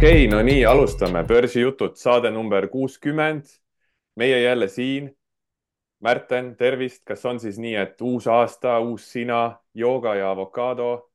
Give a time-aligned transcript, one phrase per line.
[0.00, 3.42] okei okay,, no nii, alustame börsijutud, saade number kuuskümmend.
[4.16, 5.16] meie jälle siin.
[6.00, 11.10] Märten, tervist, kas on siis nii, et uus aasta, uus sina, jooga ja avokaado?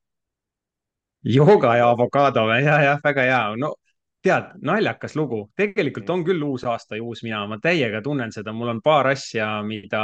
[1.23, 3.55] jooga ja avokaado ja, jah, väga hea.
[3.55, 3.73] no
[4.21, 8.53] tead, naljakas lugu, tegelikult on küll uus aasta ja uus mina, ma täiega tunnen seda,
[8.53, 10.03] mul on paar asja, mida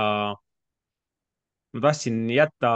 [1.74, 2.74] ma tahtsin jätta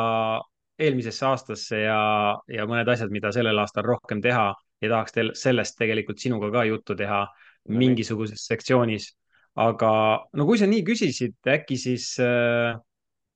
[0.79, 5.77] eelmisesse aastasse ja, ja mõned asjad, mida sellel aastal rohkem teha ja tahaks teil sellest
[5.79, 9.11] tegelikult sinuga ka juttu teha no, mingisuguses sektsioonis.
[9.55, 9.91] aga
[10.35, 12.75] no kui sa nii küsisid, äkki siis äh,,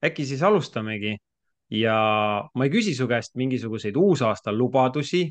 [0.06, 1.16] äkki siis alustamegi
[1.72, 1.96] ja
[2.54, 5.24] ma ei küsi su käest mingisuguseid uusaasta lubadusi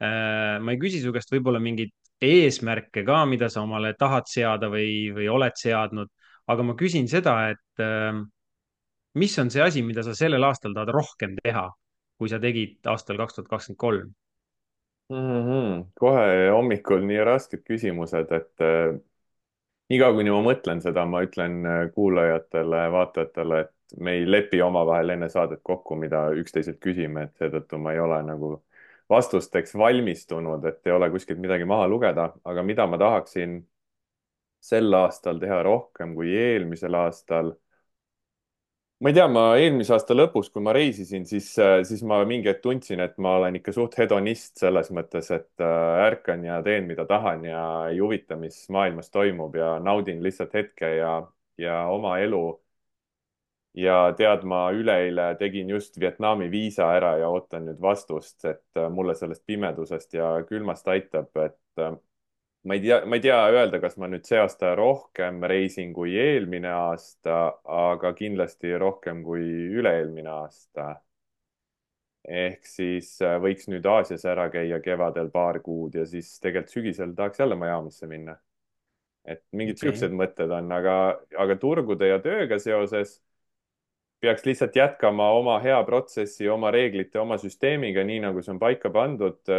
[0.00, 0.56] äh,.
[0.60, 1.92] ma ei küsi su käest võib-olla mingeid
[2.22, 6.08] eesmärke ka, mida sa omale tahad seada või, või oled seadnud,
[6.48, 8.16] aga ma küsin seda, et äh,
[9.20, 11.68] mis on see asi, mida sa sellel aastal tahad rohkem teha,
[12.16, 14.14] kui sa tegid aastal kaks tuhat kakskümmend kolm?
[15.08, 15.42] Mm.
[15.46, 15.84] -hmm.
[16.00, 18.96] kohe hommikul nii rasked küsimused, et äh,
[19.90, 25.14] niikaua kuni ma mõtlen seda, ma ütlen äh, kuulajatele, vaatajatele, et me ei lepi omavahel
[25.14, 28.56] enne saadet kokku, mida üksteiselt küsime, et seetõttu ma ei ole nagu
[29.10, 33.60] vastusteks valmistunud, et ei ole kuskilt midagi maha lugeda, aga mida ma tahaksin
[34.60, 37.52] sel aastal teha rohkem kui eelmisel aastal
[39.00, 42.48] ma ei tea, ma eelmise aasta lõpus, kui ma reisisin, siis, äh, siis ma mingi
[42.48, 46.86] hetk tundsin, et ma olen ikka suht hedonist selles mõttes, et äh, ärkan ja teen,
[46.88, 51.16] mida tahan ja ei huvita, mis maailmas toimub ja naudin lihtsalt hetke ja,
[51.60, 52.44] ja oma elu.
[53.76, 58.88] ja tead, ma üleeile tegin just Vietnami viisa ära ja ootan nüüd vastust, et äh,
[58.90, 61.90] mulle sellest pimedusest ja külmast aitab, et
[62.66, 66.16] ma ei tea, ma ei tea öelda, kas ma nüüd see aasta rohkem reisin kui
[66.18, 69.44] eelmine aasta, aga kindlasti rohkem kui
[69.78, 70.94] üle-eelmine aasta.
[72.26, 77.12] ehk siis äh, võiks nüüd Aasias ära käia kevadel paar kuud ja siis tegelikult sügisel
[77.14, 78.34] tahaks jälle Miami'sse minna.
[79.24, 79.90] et mingid okay.
[79.90, 80.96] siuksed mõtted on, aga,
[81.38, 83.20] aga turgude ja tööga seoses
[84.20, 88.90] peaks lihtsalt jätkama oma hea protsessi, oma reeglite, oma süsteemiga, nii nagu see on paika
[88.90, 89.54] pandud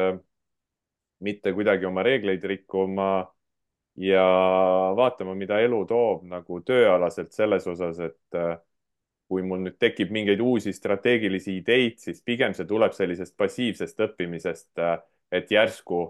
[1.24, 3.26] mitte kuidagi oma reegleid rikkuma
[3.98, 4.24] ja
[4.96, 8.58] vaatama, mida elu toob nagu tööalaselt selles osas, et äh,
[9.28, 14.72] kui mul nüüd tekib mingeid uusi strateegilisi ideid, siis pigem see tuleb sellisest passiivsest õppimisest,
[14.84, 15.00] äh,
[15.32, 16.04] et järsku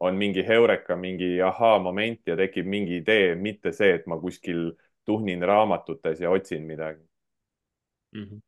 [0.00, 4.72] on mingi heureka, mingi ahaa-moment ja tekib mingi idee, mitte see, et ma kuskil
[5.08, 7.02] tuhnin raamatutes ja otsin midagi
[8.12, 8.24] mm.
[8.24, 8.40] -hmm.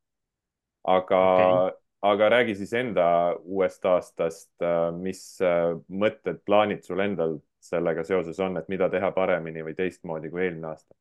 [0.84, 1.22] aga
[1.54, 3.06] okay aga räägi siis enda
[3.44, 9.10] uuest aastast, äh, mis äh, mõtted, plaanid sul endal sellega seoses on, et mida teha
[9.12, 10.96] paremini või teistmoodi kui eelmine aasta?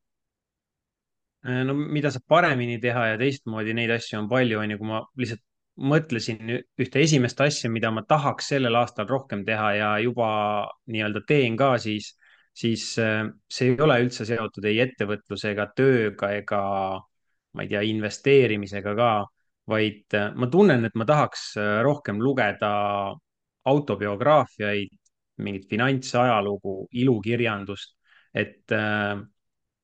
[1.47, 4.91] Äh, no mida saab paremini teha ja teistmoodi, neid asju on palju, on ju, kui
[4.91, 5.45] ma lihtsalt
[5.79, 10.31] mõtlesin ühte esimest asja, mida ma tahaks sellel aastal rohkem teha ja juba
[10.91, 12.09] nii-öelda teen ka, siis,
[12.51, 16.63] siis see ei ole üldse seotud ei ettevõtluse ega tööga ega
[17.55, 19.09] ma ei tea, investeerimisega ka
[19.69, 22.71] vaid äh, ma tunnen, et ma tahaks äh, rohkem lugeda
[23.69, 24.95] autobiograafiaid,
[25.45, 27.95] mingit finantsajalugu, ilukirjandust,
[28.35, 29.15] et äh,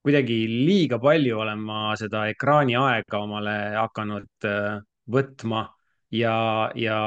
[0.06, 4.78] kuidagi liiga palju olen ma seda ekraaniaega omale hakanud äh,
[5.12, 5.64] võtma
[6.14, 6.36] ja,
[6.78, 7.00] ja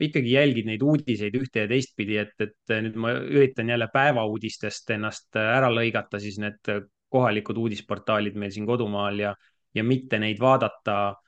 [0.00, 5.36] ikkagi jälgid neid uudiseid ühte ja teistpidi, et, et nüüd ma üritan jälle päevauudistest ennast
[5.40, 6.72] ära lõigata, siis need
[7.14, 9.34] kohalikud uudisportaalid meil siin kodumaal ja,
[9.74, 11.23] ja mitte neid vaadata Äh,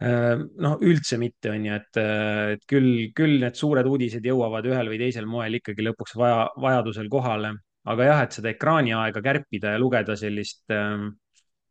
[0.00, 4.90] noh, üldse mitte, on ju, et, äh, et küll, küll need suured uudised jõuavad ühel
[4.92, 7.54] või teisel moel ikkagi lõpuks vaja, vajadusel kohale.
[7.86, 11.06] aga jah, et seda ekraaniaega kärpida ja lugeda sellist äh,,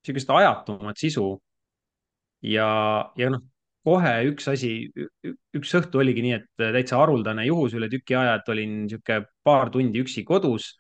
[0.06, 1.42] sihukest ajatumat sisu.
[2.42, 3.44] ja, ja noh,
[3.86, 4.90] kohe üks asi,
[5.54, 9.70] üks õhtu oligi nii, et täitsa haruldane juhus üle tüki aja, et olin sihuke paar
[9.70, 10.72] tundi üksi kodus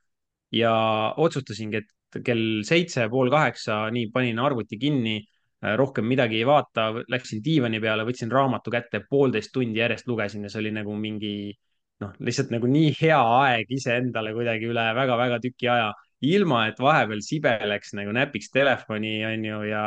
[0.52, 0.74] ja
[1.18, 5.35] otsustasingi, et kell seitse, pool kaheksa, nii panin arvuti kinni Äh,
[5.80, 10.52] rohkem midagi ei vaata, läksin diivani peale, võtsin raamatu kätte, poolteist tundi järjest lugesin ja
[10.52, 11.36] see oli nagu mingi
[12.04, 15.92] noh, lihtsalt nagu nii hea aeg iseendale kuidagi üle väga-väga tüki aja,
[16.26, 19.86] ilma et vahepeal sibeleks nagu näpiks telefoni, on ju, ja,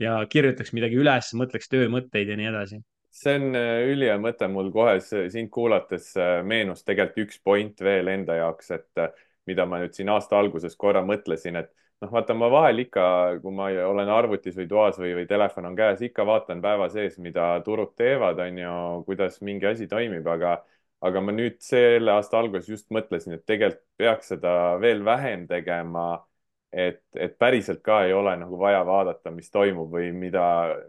[0.00, 2.80] ja kirjutaks midagi üles, mõtleks töömõtteid ja nii edasi.
[3.10, 8.08] See on äh, ülihea mõte mul kohe sind kuulates äh, meenus tegelikult üks point veel
[8.12, 9.04] enda jaoks, et
[9.50, 13.04] mida ma nüüd siin aasta alguses korra mõtlesin, et noh, vaata ma vahel ikka,
[13.42, 17.18] kui ma olen arvutis või toas või, või telefon on käes, ikka vaatan päeva sees,
[17.22, 18.74] mida turud teevad, on ju,
[19.08, 20.58] kuidas mingi asi toimib, aga
[21.00, 26.26] aga ma nüüd selle aasta alguses just mõtlesin, et tegelikult peaks seda veel vähem tegema.
[26.72, 30.42] et, et päriselt ka ei ole nagu vaja vaadata, mis toimub või mida,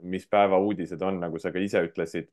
[0.03, 2.27] mis päeva uudised on, nagu sa ka ise ütlesid.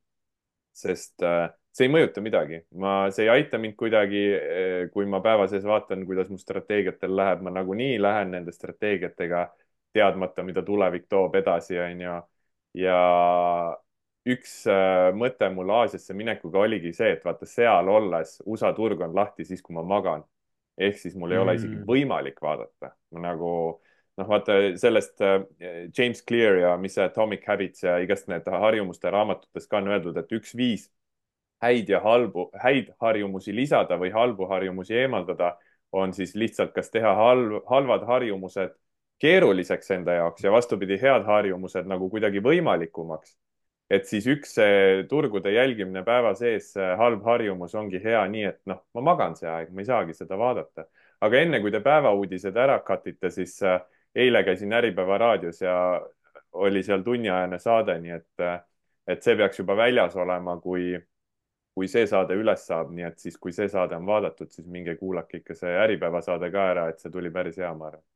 [0.79, 2.63] Sest äh, see ei mõjuta midagi.
[2.83, 7.15] ma, see ei aita mind kuidagi, äh, kui ma päeva sees vaatan, kuidas mu strateegiatel
[7.17, 9.47] läheb, ma nagunii lähen nende strateegiatega
[9.97, 12.17] teadmata, mida tulevik toob edasi, onju.
[12.79, 12.99] ja
[14.29, 19.15] üks äh, mõte mul Aasiasse minekuga oligi see, et vaata seal olles USA turg on
[19.17, 20.27] lahti siis, kui ma magan.
[20.79, 21.87] ehk siis mul ei ole isegi mm..
[21.89, 22.93] võimalik vaadata.
[23.15, 23.53] ma nagu
[24.19, 25.41] noh, vaata sellest äh,
[25.99, 30.19] James Clear ja mis see Atomic Habits ja igast need harjumuste raamatutes ka on öeldud,
[30.21, 30.89] et üks viis
[31.63, 35.57] häid ja halbu, häid harjumusi lisada või halbu harjumusi eemaldada
[35.93, 38.77] on siis lihtsalt kas teha halv, halvad harjumused
[39.19, 43.35] keeruliseks enda jaoks ja vastupidi, head harjumused nagu kuidagi võimalikumaks
[43.91, 44.55] et siis üks
[45.09, 49.73] turgude jälgimine päeva sees, halb harjumus ongi hea, nii et noh, ma magan see aeg,
[49.73, 50.85] ma ei saagi seda vaadata.
[51.25, 53.81] aga enne kui te päevauudised ära cut ite, siis äh,
[54.15, 55.77] eile käisin Äripäeva raadios ja
[56.53, 58.45] oli seal tunniajane saade, nii et,
[59.07, 60.95] et see peaks juba väljas olema, kui,
[61.75, 64.97] kui see saade üles saab, nii et siis, kui see saade on vaadatud, siis minge
[64.97, 68.07] kuulake ikka see Äripäeva saade ka ära, et see tuli päris hea, ma arvan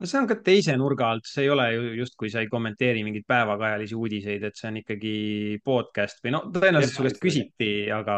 [0.00, 3.02] no see on ka teise nurga alt, see ei ole ju justkui sa ei kommenteeri
[3.04, 5.14] mingeid päevakajalisi uudiseid, et see on ikkagi
[5.64, 8.16] podcast või no tõenäoliselt su käest küsiti, aga.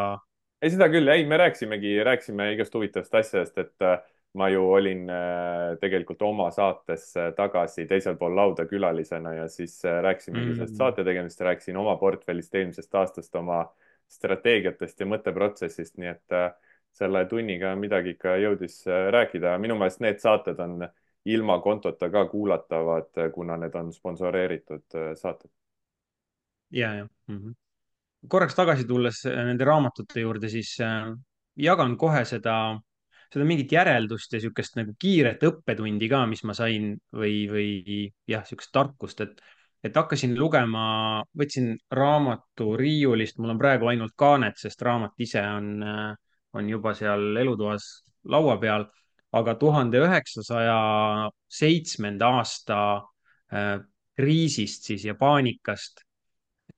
[0.63, 3.89] ei, seda küll, ei, me rääkisimegi, rääkisime igast huvitavast asjadest, et
[4.35, 9.83] ma ju olin äh, tegelikult oma saates äh, tagasi teisel pool lauda külalisena ja siis
[9.85, 10.55] rääkisimegi mm.
[10.57, 13.65] sellest saate tegemist, rääkisin oma portfellist eelmisest aastast, oma
[14.09, 16.35] strateegiatest ja mõtteprotsessist, nii et
[16.93, 19.55] selle tunniga midagi ikka jõudis rääkida.
[19.59, 20.83] minu meelest need saated on
[21.25, 25.51] ilma kontota ka kuulatavad, kuna need on sponsoreeritud äh, saated.
[26.71, 27.39] ja, ja mm.
[27.39, 27.55] -hmm.
[28.29, 31.17] korraks tagasi tulles äh, nende raamatute juurde, siis äh,
[31.57, 32.81] jagan kohe seda,
[33.33, 37.69] seda mingit järeldust ja niisugust nagu kiiret õppetundi ka, mis ma sain või, või
[38.29, 39.43] jah, niisugust tarkust, et,
[39.83, 40.85] et hakkasin lugema,
[41.39, 45.87] võtsin raamatu riiulist, mul on praegu ainult kaanet, sest raamat ise on,
[46.53, 47.89] on juba seal elutoas
[48.29, 48.87] laua peal
[49.33, 50.77] aga tuhande üheksasaja
[51.49, 52.79] seitsmenda aasta
[53.53, 53.79] äh,
[54.19, 56.05] kriisist siis ja paanikast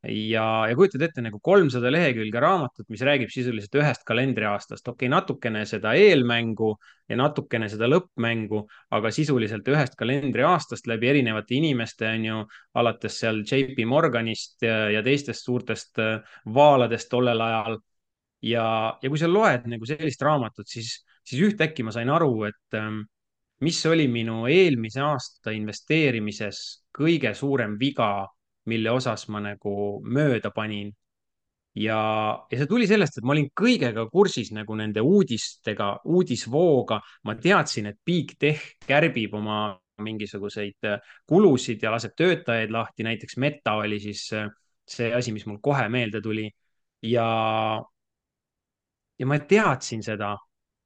[0.09, 4.89] ja, ja kujutad ette nagu kolmsada lehekülge raamatut, mis räägib sisuliselt ühest kalendriaastast.
[4.89, 6.75] okei okay,, natukene seda eelmängu
[7.09, 8.65] ja natukene seda lõppmängu,
[8.97, 12.43] aga sisuliselt ühest kalendriaastast läbi erinevate inimeste, on ju,
[12.81, 17.81] alates seal JP Morganist ja, ja teistest suurtest äh, vaaladest tollel ajal.
[18.45, 18.69] ja,
[19.03, 23.03] ja kui sa loed nagu sellist raamatut, siis siis ühtäkki ma sain aru, et ähm,
[23.65, 26.61] mis oli minu eelmise aasta investeerimises
[26.95, 28.27] kõige suurem viga,
[28.71, 29.75] mille osas ma nagu
[30.05, 30.93] mööda panin.
[31.75, 31.99] ja,
[32.51, 37.01] ja see tuli sellest, et ma olin kõigega kursis nagu nende uudistega, uudisvooga.
[37.25, 43.37] ma teadsin, et Big Tech kärbib oma mingisuguseid äh, kulusid ja laseb töötajaid lahti, näiteks
[43.39, 44.49] Meta oli siis äh,
[44.87, 46.51] see asi, mis mul kohe meelde tuli.
[47.03, 47.29] ja,
[49.19, 50.35] ja ma teadsin seda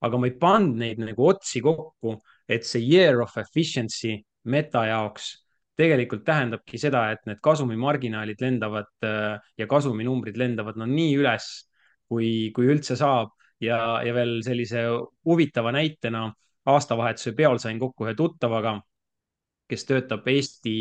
[0.00, 4.16] aga ma ei pannud neid nagu otsi kokku, et see year of efficiency
[4.48, 5.32] meta jaoks
[5.78, 11.48] tegelikult tähendabki seda, et need kasumimarginaalid lendavad äh, ja kasuminumbrid lendavad no nii üles,
[12.10, 14.84] kui, kui üldse saab ja, ja veel sellise
[15.28, 16.26] huvitava näitena
[16.68, 18.76] aastavahetuse peol sain kokku ühe tuttavaga,
[19.68, 20.74] kes töötab Eesti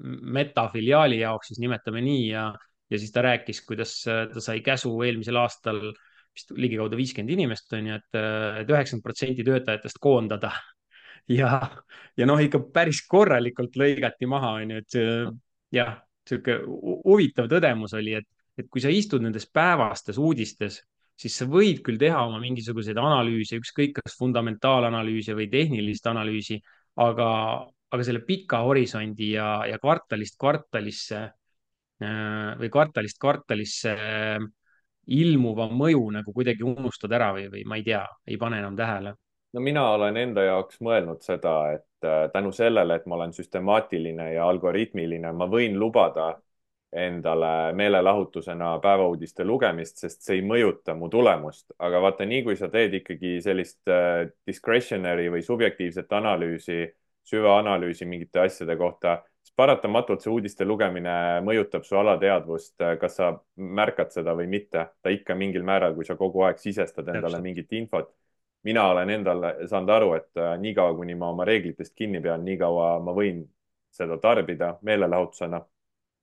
[0.00, 2.46] meta filiaali jaoks, siis nimetame nii ja,
[2.90, 5.98] ja siis ta rääkis, kuidas ta sai käsu eelmisel aastal äh,
[6.36, 8.18] vist ligikaudu viiskümmend inimest on ju, et,
[8.62, 10.52] et üheksakümmend protsenti töötajatest koondada.
[11.30, 11.50] Ja,
[12.18, 14.98] ja noh, ikka päris korralikult lõigati maha, on ju, et
[15.76, 15.96] jah,
[16.28, 20.80] sihuke huvitav tõdemus oli, et, et kui sa istud nendes päevastes uudistes,
[21.20, 26.60] siis sa võid küll teha oma mingisuguseid analüüse, ükskõik kas fundamentaalanalüüsi või tehnilist analüüsi,
[27.00, 27.28] aga,
[27.92, 31.26] aga selle pika horisondi ja, ja kvartalist kvartalisse
[32.00, 33.92] või kvartalist kvartalisse
[35.12, 39.12] ilmuva mõju nagu kuidagi unustad ära või, või ma ei tea, ei pane enam tähele?
[39.52, 44.32] No mina olen enda jaoks mõelnud seda, et äh, tänu sellele, et ma olen süstemaatiline
[44.34, 46.34] ja algoritmiline, ma võin lubada
[46.90, 51.70] endale meelelahutusena päevauudiste lugemist, sest see ei mõjuta mu tulemust.
[51.78, 56.86] aga vaata, nii kui sa teed ikkagi sellist äh, discretionary või subjektiivset analüüsi,
[57.30, 61.12] süvaanalüüsi mingite asjade kohta siis paratamatult see uudiste lugemine
[61.44, 64.86] mõjutab su alateadvust, kas sa märkad seda või mitte.
[65.02, 68.12] ta ikka mingil määral, kui sa kogu aeg sisestad endale mingit infot.
[68.66, 72.92] Mina olen endale saanud aru, et äh, niikaua, kuni ma oma reeglitest kinni pean, niikaua
[73.04, 73.44] ma võin
[73.94, 75.60] seda tarbida meelelahutusena.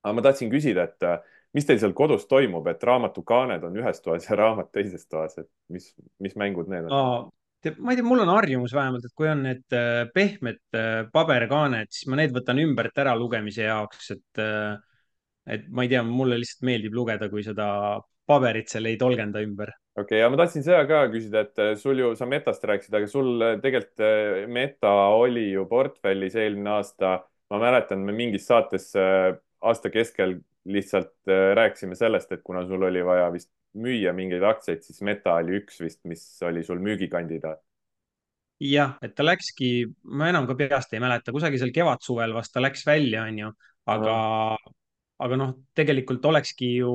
[0.03, 1.17] aga ma tahtsin küsida, et äh,
[1.57, 5.49] mis teil seal kodus toimub, et raamatukaaned on ühes toas ja raamat teises toas, et
[5.73, 5.89] mis,
[6.19, 7.31] mis mängud need on?
[7.81, 10.61] ma ei tea, mul on harjumus vähemalt, et kui on need äh, pehmed
[11.11, 14.43] paberkaaned, siis ma need võtan ümbert ära lugemise jaoks, et,
[15.49, 17.67] et ma ei tea, mulle lihtsalt meeldib lugeda, kui seda
[18.27, 19.73] paberit seal ei tolgenda ümber.
[19.97, 22.93] Okei okay,, ja ma tahtsin seda ka küsida, et äh, sul ju, sa Metast rääkisid,
[22.99, 27.19] aga sul äh, tegelikult äh, Meta oli ju portfellis eelmine aasta.
[27.47, 30.33] ma mäletan, me mingis saates aasta keskel
[30.67, 33.47] lihtsalt rääkisime sellest, et kuna sul oli vaja vist
[33.79, 37.61] müüa mingeid aktsiaid, siis Meta oli üks vist, mis oli sul müügikandidaat.
[38.59, 39.69] jah, et ta läkski,
[40.19, 43.53] ma enam ka peast ei mäleta, kusagil seal kevadsuvel vast ta läks välja, onju,
[43.95, 44.17] aga,
[45.23, 46.91] aga noh, tegelikult olekski ju,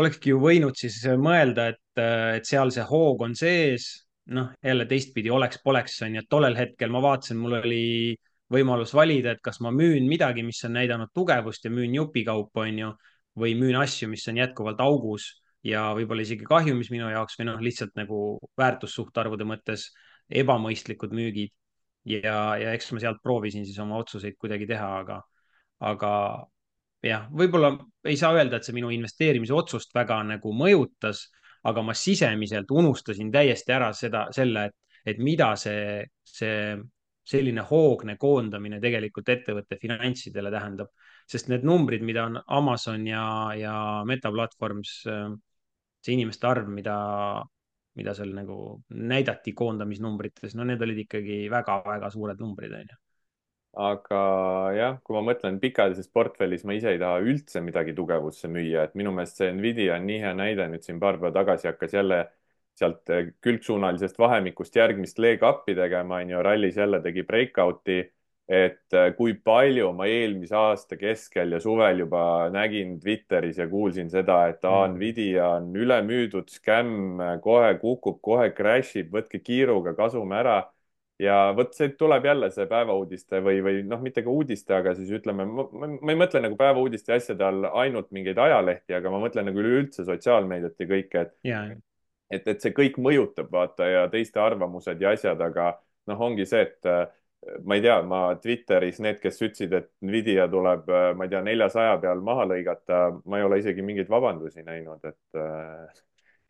[0.00, 2.02] olekski ju võinud siis mõelda, et,
[2.38, 3.92] et seal see hoog on sees.
[4.24, 8.14] noh, jälle teistpidi oleks-poleks onju, et tollel hetkel ma vaatasin, mul oli
[8.54, 12.94] võimalus valida, et kas ma müün midagi, mis on näidanud tugevust ja müün jupikaupa, onju,
[13.36, 15.28] või müün asju, mis on jätkuvalt augus
[15.64, 18.20] ja võib-olla isegi kahjumis minu jaoks või noh, lihtsalt nagu
[18.60, 19.90] väärtussuhtarvude mõttes
[20.30, 21.52] ebamõistlikud müügid.
[22.04, 25.22] ja, ja eks ma sealt proovisin siis oma otsuseid kuidagi teha, aga,
[25.80, 26.10] aga
[27.04, 27.72] jah, võib-olla
[28.08, 31.26] ei saa öelda, et see minu investeerimise otsust väga nagu mõjutas,
[31.68, 36.74] aga ma sisemiselt unustasin täiesti ära seda, selle, et, et mida see, see
[37.24, 40.92] selline hoogne koondamine tegelikult ettevõtte finantsidele tähendab,
[41.28, 43.24] sest need numbrid, mida on Amazon ja,
[43.56, 44.98] ja Meta Platforms,
[46.04, 46.98] see inimeste arv, mida
[47.94, 48.58] mida seal nagu
[48.90, 53.03] näidati koondamisnumbrites, no need olid ikkagi väga-väga suured numbrid, onju.
[53.76, 54.20] Aga
[54.76, 58.94] jah, kui ma mõtlen pikaajalises portfellis, ma ise ei taha üldse midagi tugevusse müüa, et
[58.98, 62.20] minu meelest see Nvidia on nii hea näide, nüüd siin paar päeva tagasi hakkas jälle
[62.78, 63.10] sealt
[63.42, 68.00] külgsuunalisest vahemikust järgmist leg up'i tegema, onju, rallis jälle tegi breakout'i
[68.48, 74.10] et äh, kui palju ma eelmise aasta keskel ja suvel juba nägin Twitteris ja kuulsin
[74.12, 74.96] seda, et aa, Mm.
[74.98, 80.62] Nvidia on ülemüüdud, skämm, kohe kukub, kohe crash ib, võtke kiiruga kasum ära.
[81.22, 85.12] Ja vot see tuleb jälle see päevauudiste või, või noh, mitte ka uudiste, aga siis
[85.14, 89.46] ütleme, ma ei mõtle nagu päevauudiste ja asjade all ainult mingeid ajalehti, aga ma mõtlen
[89.50, 91.64] nagu üleüldse sotsiaalmeediat ja kõike, et ja,
[92.32, 95.74] et, et see kõik mõjutab, vaata, ja teiste arvamused ja asjad, aga
[96.10, 97.04] noh, ongi see, et äh,
[97.64, 101.44] ma ei tea, ma Twitteris need, kes ütlesid, et Nvidia tuleb, äh, ma ei tea,
[101.46, 106.02] neljasaja peal maha lõigata, ma ei ole isegi mingeid vabandusi näinud, et äh,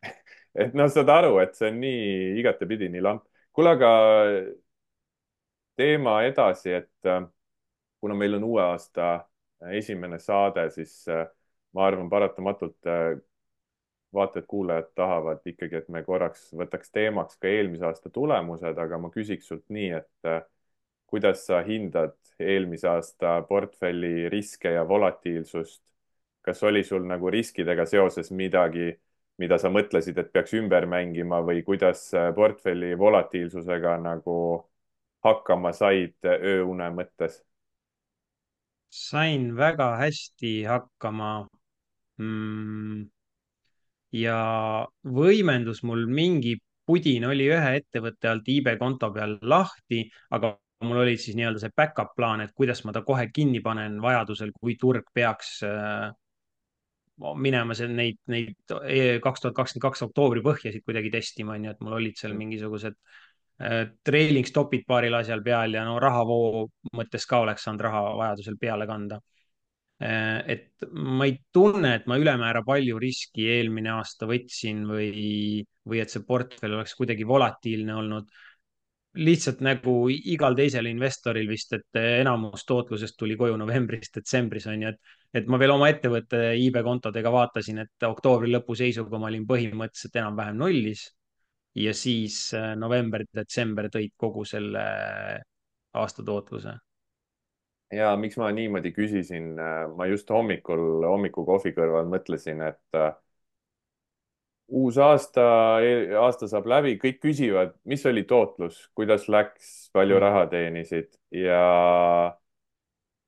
[0.66, 3.24] et noh, saad aru, et see on nii igatepidi nii lamp.
[3.54, 3.90] Kuule, aga
[5.78, 7.22] teema edasi, et äh,
[8.00, 9.28] kuna meil on uue aasta
[9.72, 11.04] esimene saade, siis
[11.72, 12.84] ma arvan, paratamatult
[14.14, 19.48] vaatajad-kuulajad tahavad ikkagi, et me korraks võtaks teemaks ka eelmise aasta tulemused, aga ma küsiks
[19.50, 20.44] sult nii, et
[21.10, 25.82] kuidas sa hindad eelmise aasta portfelli riske ja volatiilsust?
[26.44, 28.90] kas oli sul nagu riskidega seoses midagi,
[29.38, 34.36] mida sa mõtlesid, et peaks ümber mängima või kuidas portfelli volatiilsusega nagu
[35.24, 37.42] hakkama said ööune mõttes?
[38.94, 41.30] sain väga hästi hakkama
[42.22, 43.06] mm,.
[44.14, 44.36] ja
[45.02, 46.54] võimendus mul mingi
[46.86, 50.52] pudin oli ühe ettevõtte alt iibe konto peal lahti, aga
[50.84, 54.52] mul oli siis nii-öelda see back-up plaan, et kuidas ma ta kohe kinni panen vajadusel,
[54.60, 56.12] kui turg peaks äh,
[57.16, 61.84] minema seal neid, neid e, kaks tuhat kakskümmend kaks oktoobri põhjasid kuidagi testima, onju, et
[61.84, 62.96] mul olid seal mingisugused
[63.62, 66.66] äh, trailing stop'id paaril asjal peal ja no rahavoo
[66.98, 69.20] mõttes ka oleks saanud raha vajadusel peale kanda
[70.02, 70.40] äh,.
[70.56, 76.10] et ma ei tunne, et ma ülemäära palju riski eelmine aasta võtsin või, või et
[76.10, 78.34] see portfell oleks kuidagi volatiilne olnud
[79.14, 85.18] lihtsalt nagu igal teisel investoril vist, et enamus tootlusest tuli koju novembris-detsembris on ju, et,
[85.40, 90.58] et ma veel oma ettevõtte iibekontodega vaatasin, et oktoobri lõpu seisuga ma olin põhimõtteliselt enam-vähem
[90.62, 91.10] nullis.
[91.74, 94.82] ja siis äh, november-detsember tõid kogu selle
[95.94, 96.74] aasta tootluse.
[97.94, 99.54] ja miks ma niimoodi küsisin,
[99.96, 103.14] ma just hommikul hommikukohvi kõrval mõtlesin, et äh,
[104.68, 105.42] uus aasta,
[106.20, 110.22] aasta saab läbi, kõik küsivad, mis oli tootlus, kuidas läks, palju Mm.
[110.24, 111.60] raha teenisid ja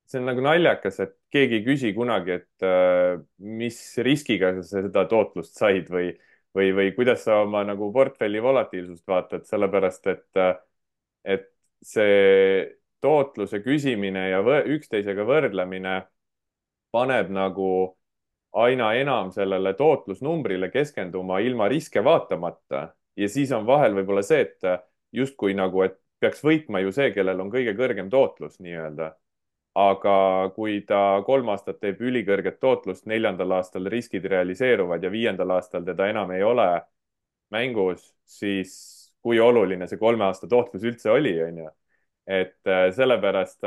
[0.06, 5.04] see on nagu naljakas, et keegi ei küsi kunagi, et äh, mis riskiga sa seda
[5.10, 6.12] tootlust said või,
[6.56, 10.54] või, või kuidas sa oma nagu portfelli volatiilsust vaatad, sellepärast et, äh,
[11.24, 11.50] et
[11.84, 12.66] see
[13.04, 15.98] tootluse küsimine ja võ üksteisega võrdlemine
[16.94, 17.68] paneb nagu
[18.52, 22.88] aina enam sellele tootlusnumbrile keskenduma ilma riske vaatamata.
[23.16, 27.40] ja siis on vahel võib-olla see, et justkui nagu, et peaks võitma ju see, kellel
[27.40, 29.14] on kõige kõrgem tootlus nii-öelda.
[29.76, 35.84] aga kui ta kolm aastat teeb ülikõrget tootlust, neljandal aastal riskid realiseeruvad ja viiendal aastal
[35.84, 36.68] teda enam ei ole
[37.52, 38.72] mängus, siis
[39.20, 41.70] kui oluline see kolme aasta tootlus üldse oli, on ju.
[42.26, 43.62] et sellepärast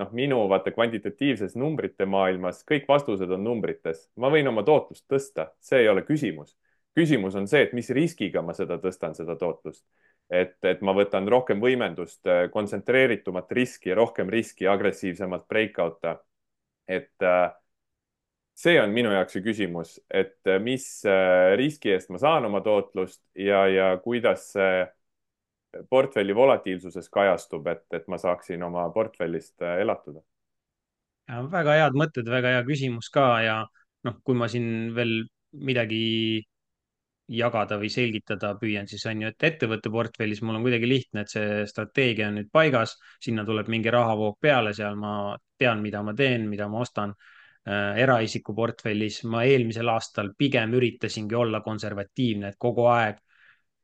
[0.00, 4.08] noh, minu vaata kvantitatiivses numbrite maailmas kõik vastused on numbrites.
[4.16, 6.56] ma võin oma tootlust tõsta, see ei ole küsimus.
[6.96, 9.84] küsimus on see, et mis riskiga ma seda tõstan, seda tootlust.
[10.30, 12.22] et, et ma võtan rohkem võimendust,
[12.52, 16.16] kontsentreeritumat riski, rohkem riski, agressiivsemalt breakout'e.
[16.88, 17.52] et äh,
[18.54, 23.22] see on minu jaoks see küsimus, et mis äh, riski eest ma saan oma tootlust
[23.34, 24.86] ja, ja kuidas see
[25.90, 30.22] portfelli volatiilsuses kajastub, et, et ma saaksin oma portfellist äh, elatuda?
[31.52, 33.60] väga head mõtted, väga hea küsimus ka ja
[34.04, 36.42] noh, kui ma siin veel midagi
[37.32, 41.32] jagada või selgitada püüan, siis on ju, et ettevõtte portfellis mul on kuidagi lihtne, et
[41.32, 46.14] see strateegia on nüüd paigas, sinna tuleb mingi rahavoog peale, seal ma tean, mida ma
[46.18, 47.14] teen, mida ma ostan.
[47.62, 53.20] Äh, eraisiku portfellis ma eelmisel aastal pigem üritasingi olla konservatiivne, et kogu aeg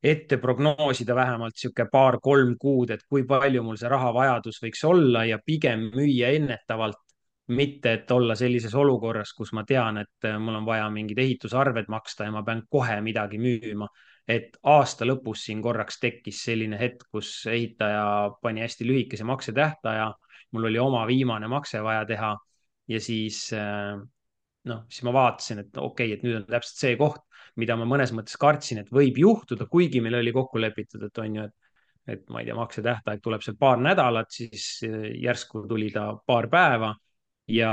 [0.02, 5.38] ette prognoosida vähemalt niisugune paar-kolm kuud, et kui palju mul see rahavajadus võiks olla ja
[5.45, 7.00] pigem müüa ennetavalt,
[7.49, 12.28] mitte et olla sellises olukorras, kus ma tean, et mul on vaja mingid ehitusarved maksta
[12.28, 13.88] ja ma pean kohe midagi müüma.
[14.28, 20.11] et aasta lõpus siin korraks tekkis selline hetk, kus ehitaja pani hästi lühikese maksetähtaja,
[20.52, 22.35] mul oli oma viimane makse vaja teha
[22.88, 23.38] ja siis
[24.69, 27.25] noh, siis ma vaatasin, et okei okay,, et nüüd on täpselt see koht,
[27.58, 31.40] mida ma mõnes mõttes kartsin, et võib juhtuda, kuigi meil oli kokku lepitud, et on
[31.40, 31.56] ju, et
[32.08, 36.46] et ma ei tea, maksetähtaeg tuleb seal paar nädalat, siis eh, järsku tuli ta paar
[36.48, 36.94] päeva
[37.52, 37.72] ja,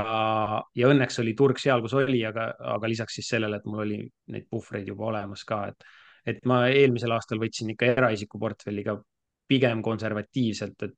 [0.76, 4.00] ja õnneks oli turg seal, kus oli, aga, aga lisaks siis sellele, et mul oli
[4.34, 5.88] neid puhvreid juba olemas ka, et
[6.26, 8.96] et ma eelmisel aastal võtsin ikka eraisiku portfelliga
[9.46, 10.96] pigem konservatiivselt, et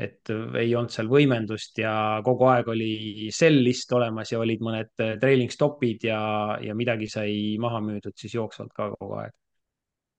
[0.00, 1.92] et ei olnud seal võimendust ja
[2.24, 6.20] kogu aeg oli sell list olemas ja olid mõned trailing stop'id ja,
[6.64, 9.36] ja midagi sai maha müüdud siis jooksvalt ka kogu aeg.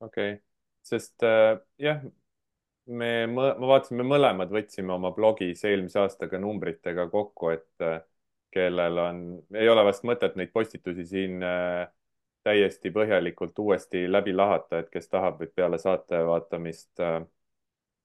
[0.05, 0.41] okei okay.,
[0.85, 2.01] sest äh, jah,
[2.85, 7.99] me, ma vaatasin, me mõlemad võtsime oma blogis eelmise aastaga numbritega kokku, et äh,
[8.51, 9.23] kellel on,
[9.55, 11.85] ei ole vast mõtet neid postitusi siin äh,
[12.43, 17.21] täiesti põhjalikult uuesti läbi lahata, et kes tahab, võib peale saate vaatamist äh,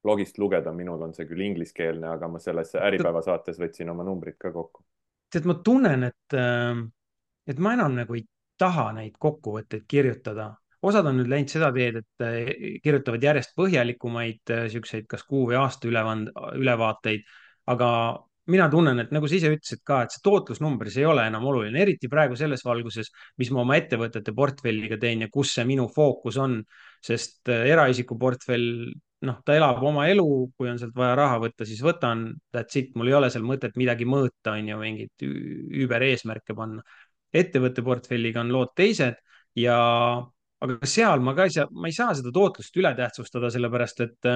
[0.06, 4.38] blogist lugeda, minul on see küll ingliskeelne, aga ma selles Äripäeva saates võtsin oma numbrid
[4.38, 4.84] ka kokku.
[5.32, 6.86] tead, ma tunnen, et, ähm,
[7.46, 8.22] et ma enam nagu ei
[8.58, 10.54] taha neid kokkuvõtteid kirjutada.
[10.86, 15.48] osad on nüüd läinud seda teed, et äh, kirjutavad järjest põhjalikumaid äh, siukseid, kas kuu
[15.50, 17.26] või aasta ülevand-, ülevaateid,
[17.72, 17.88] aga
[18.52, 21.80] mina tunnen, et nagu sa ise ütlesid ka, et see tootlusnumbris ei ole enam oluline,
[21.82, 26.38] eriti praegu selles valguses, mis ma oma ettevõtete portfelliga teen ja kus see minu fookus
[26.42, 26.60] on,
[27.04, 28.92] sest äh, eraisiku portfell,
[29.26, 32.94] noh, ta elab oma elu, kui on sealt vaja raha võtta, siis võtan, that's it,
[32.98, 35.26] mul ei ole seal mõtet midagi mõõta, on ju, mingeid
[35.82, 36.84] üübereesmärke panna.
[37.36, 39.18] ettevõtte portfelliga on lood teised
[39.58, 39.76] ja,
[40.64, 44.30] aga seal ma ka ei saa, ma ei saa seda tootlust üle tähtsustada, sellepärast et,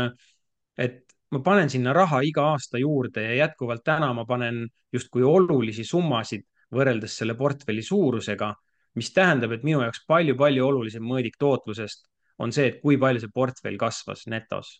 [0.77, 5.85] et ma panen sinna raha iga aasta juurde ja jätkuvalt täna ma panen justkui olulisi
[5.87, 8.53] summasid võrreldes selle portfelli suurusega,
[8.99, 12.10] mis tähendab, et minu jaoks palju-palju olulisem mõõdik tootlusest
[12.41, 14.73] on see, et kui palju see portfell kasvas netos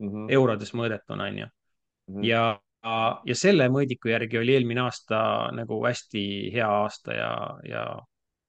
[0.00, 0.32] mm -hmm.
[0.38, 2.14] eurodes mõõdetuna, on ju mm.
[2.14, 2.24] -hmm.
[2.24, 2.60] ja,
[3.24, 7.32] ja selle mõõdiku järgi oli eelmine aasta nagu hästi hea aasta ja,
[7.68, 7.86] ja,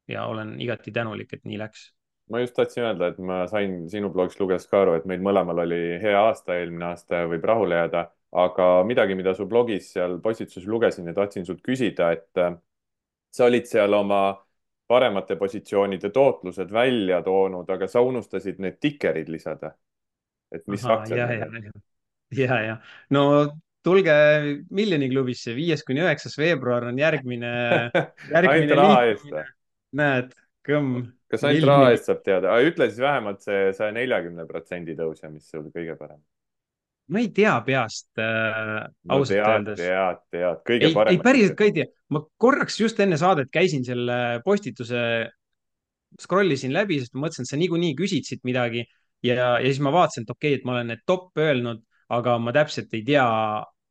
[0.07, 1.91] ja olen igati tänulik, et nii läks
[2.29, 5.63] ma just tahtsin öelda, et ma sain sinu blogist lugedes ka aru, et meil mõlemal
[5.63, 10.67] oli hea aasta, eelmine aasta võib rahule jääda, aga midagi, mida su blogis seal postituses
[10.67, 12.57] lugesin ja tahtsin sult küsida, et äh,
[13.31, 14.21] sa olid seal oma
[14.87, 19.73] paremate positsioonide tootlused välja toonud, aga sa unustasid need tikerid lisada.
[20.51, 21.81] et mis aktsiad ja, need ja, on?
[22.37, 22.75] ja, ja,
[23.11, 23.23] no
[23.83, 24.15] tulge
[24.71, 27.51] Miljoni klubisse, viies kuni üheksas veebruar on järgmine,
[28.35, 29.43] järgmine või?
[29.99, 30.33] näed,
[30.67, 31.05] kõmm.
[31.31, 32.55] kas ainult raha eest saab teada?
[32.63, 36.19] ütle siis vähemalt see saja neljakümne protsendi tõus ja mis sul kõige parem?
[37.13, 39.79] Ma ei tea peast äh, no ausalt öeldes.
[39.79, 41.87] tead, tead, kõige ei, ei paremad päriselt ka ei tea.
[42.13, 45.01] ma korraks just enne saadet käisin selle postituse,
[46.21, 48.83] scroll isin läbi, sest ma mõtlesin, et sa niikuinii küsid siit midagi
[49.25, 52.37] ja, ja siis ma vaatasin, et okei okay,, et ma olen need top öelnud, aga
[52.41, 53.27] ma täpselt ei tea,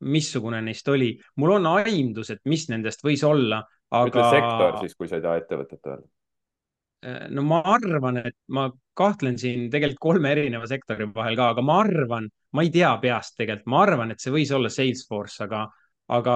[0.07, 1.15] missugune neist oli.
[1.41, 4.11] mul on aimdus, et mis nendest võis olla, aga.
[4.11, 6.07] ütle sektor siis, kui sa ei taha ettevõtet öelda.
[7.31, 8.67] No ma arvan, et ma
[8.97, 13.37] kahtlen siin tegelikult kolme erineva sektori vahel ka, aga ma arvan, ma ei tea peast
[13.39, 15.67] tegelikult, ma arvan, et see võis olla Salesforce, aga
[16.13, 16.35] aga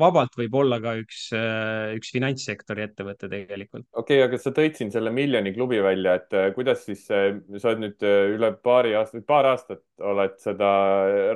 [0.00, 3.86] vabalt võib olla ka üks, äh, üks finantssektori ettevõte tegelikult.
[3.92, 7.26] okei okay,, aga sa tõid siin selle miljoni klubi välja, et äh, kuidas siis, sa
[7.28, 10.70] oled nüüd äh, üle paari aastat, paar aastat oled seda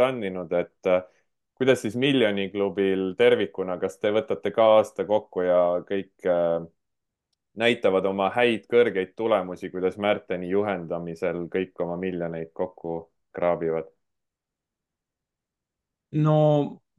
[0.00, 0.94] run inud, et
[1.54, 6.32] kuidas siis miljoni klubil tervikuna, kas te võtate ka aasta kokku ja kõik
[7.60, 13.90] näitavad oma häid kõrgeid tulemusi, kuidas Märteni juhendamisel kõik oma miljoneid kokku kraabivad?
[16.14, 16.38] no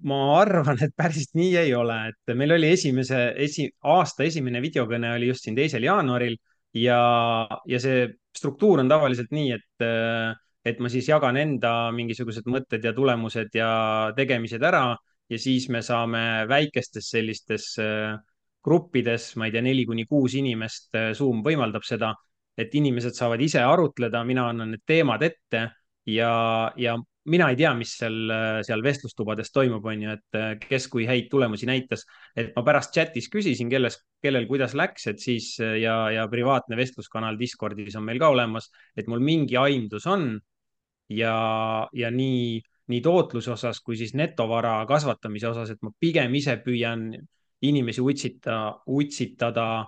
[0.03, 5.13] ma arvan, et päris nii ei ole, et meil oli esimese, esi, aasta esimene videokõne
[5.15, 6.35] oli just siin teisel jaanuaril
[6.75, 6.99] ja,
[7.67, 9.85] ja see struktuur on tavaliselt nii, et,
[10.67, 13.69] et ma siis jagan enda mingisugused mõtted ja tulemused ja
[14.17, 14.89] tegemised ära
[15.31, 18.17] ja siis me saame väikestes sellistes äh,
[18.65, 22.13] gruppides, ma ei tea, neli kuni kuus inimest, äh, Zoom võimaldab seda,
[22.57, 25.67] et inimesed saavad ise arutleda, mina annan need teemad ette
[26.09, 26.31] ja,
[26.79, 28.31] ja mina ei tea, mis seal,
[28.65, 32.05] seal vestlustubades toimub, on ju, et äh, kes kui häid tulemusi näitas.
[32.37, 36.77] et ma pärast chatis küsisin, kelles, kellel kuidas läks, et siis äh, ja, ja privaatne
[36.77, 40.35] vestluskanal Discordis on meil ka olemas, et mul mingi aimdus on
[41.09, 41.35] ja,
[41.93, 42.61] ja nii,
[42.93, 47.09] nii tootluse osas kui siis netovara kasvatamise osas, et ma pigem ise püüan
[47.61, 49.85] inimesi utsita, utsitada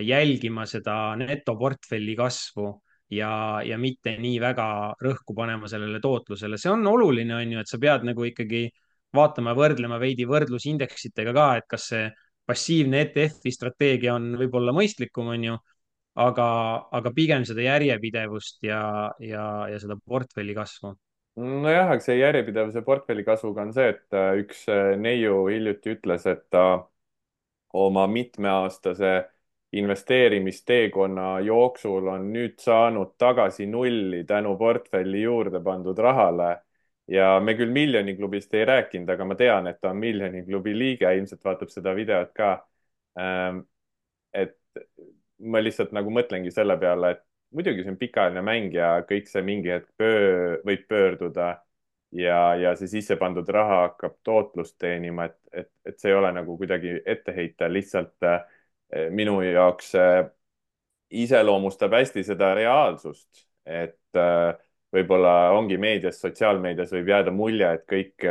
[0.00, 2.70] jälgima seda netoportfelli kasvu
[3.10, 4.68] ja, ja mitte nii väga
[5.02, 6.58] rõhku panema sellele tootlusele.
[6.58, 8.68] see on oluline, on ju, et sa pead nagu ikkagi
[9.16, 12.08] vaatama ja võrdlema veidi võrdlusindeksitega ka, et kas see
[12.46, 15.58] passiivne ETF-i strateegia on võib-olla mõistlikum, on ju,
[16.22, 16.48] aga,
[16.98, 18.82] aga pigem seda järjepidevust ja,
[19.22, 20.94] ja, ja seda portfelli kasvu.
[21.40, 26.26] nojah, aga see järjepidevuse portfelli kasvuga on see, et äh, üks äh, neiu hiljuti ütles,
[26.30, 26.64] et ta
[27.72, 29.12] oma mitmeaastase
[29.72, 36.56] investeerimisteekonna jooksul on nüüd saanud tagasi nulli tänu portfelli juurde pandud rahale.
[37.08, 40.76] ja me küll Miljoni klubist ei rääkinud, aga ma tean, et ta on Miljoni klubi
[40.78, 42.50] liige, ilmselt vaatab seda videot ka.
[43.18, 43.64] Ähm,
[44.32, 44.54] et
[45.38, 47.24] ma lihtsalt nagu mõtlengi selle peale, et
[47.56, 51.48] muidugi see on pikaajaline mäng ja kõik see mingi hetk pöö, võib pöörduda
[52.12, 56.32] ja, ja see sisse pandud raha hakkab tootlust teenima, et, et, et see ei ole
[56.36, 58.42] nagu kuidagi etteheite, lihtsalt äh,
[59.14, 59.94] minu jaoks
[61.10, 64.54] iseloomustab hästi seda reaalsust, et äh,
[64.94, 68.26] võib-olla ongi meedias, sotsiaalmeedias võib jääda mulje, et kõik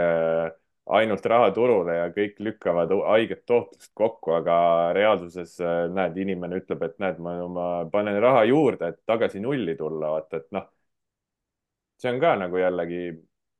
[0.89, 4.55] ainult raha turule ja kõik lükkavad haiget tootlust kokku, aga
[4.97, 5.55] reaalsuses
[5.93, 10.41] näed, inimene ütleb, et näed, ma, ma panen raha juurde, et tagasi nulli tulla, vaata,
[10.41, 10.65] et noh,
[12.01, 13.01] see on ka nagu jällegi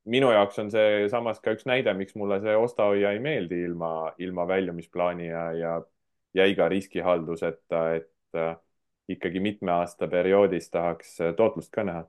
[0.04, 4.12] minu jaoks on see samas ka üks näide, miks mulle see osta-hoia ei meeldi ilma,
[4.18, 5.80] ilma väljumisplaani ja, ja
[6.34, 8.54] ja iga riskihalduseta, et äh,
[9.10, 12.04] ikkagi mitme aasta perioodis tahaks äh, tootlust ka näha.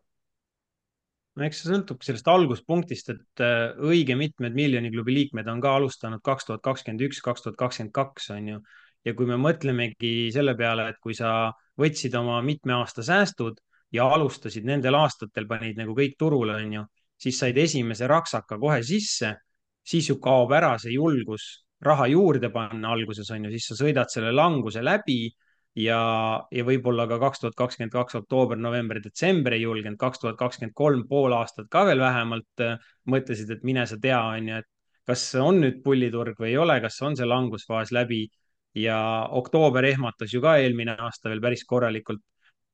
[1.36, 5.76] no eks see sõltub sellest alguspunktist, et äh, õige mitmed miljoni klubi liikmed on ka
[5.80, 8.62] alustanud kaks tuhat kakskümmend üks, kaks tuhat kakskümmend kaks on ju.
[9.06, 11.52] ja kui me mõtlemegi selle peale, et kui sa
[11.82, 16.84] võtsid oma mitme aasta säästud ja alustasid nendel aastatel, panid nagu kõik turule, on ju,
[17.22, 19.36] siis said esimese raksaka kohe sisse,
[19.84, 24.12] siis ju kaob ära see julgus raha juurde panna alguses on ju, siis sa sõidad
[24.14, 25.24] selle languse läbi
[25.78, 26.02] ja,
[26.52, 30.76] ja võib-olla ka kaks tuhat kakskümmend kaks oktoober, november, detsember ei julgenud, kaks tuhat kakskümmend
[30.78, 32.78] kolm pool aastat ka veel vähemalt äh,
[33.10, 34.70] mõtlesid, et mine sa tea, on ju, et
[35.10, 38.26] kas on nüüd pulliturg või ei ole, kas on see langusfaas läbi
[38.78, 38.98] ja
[39.38, 42.22] oktoober ehmatas ju ka eelmine aasta veel päris korralikult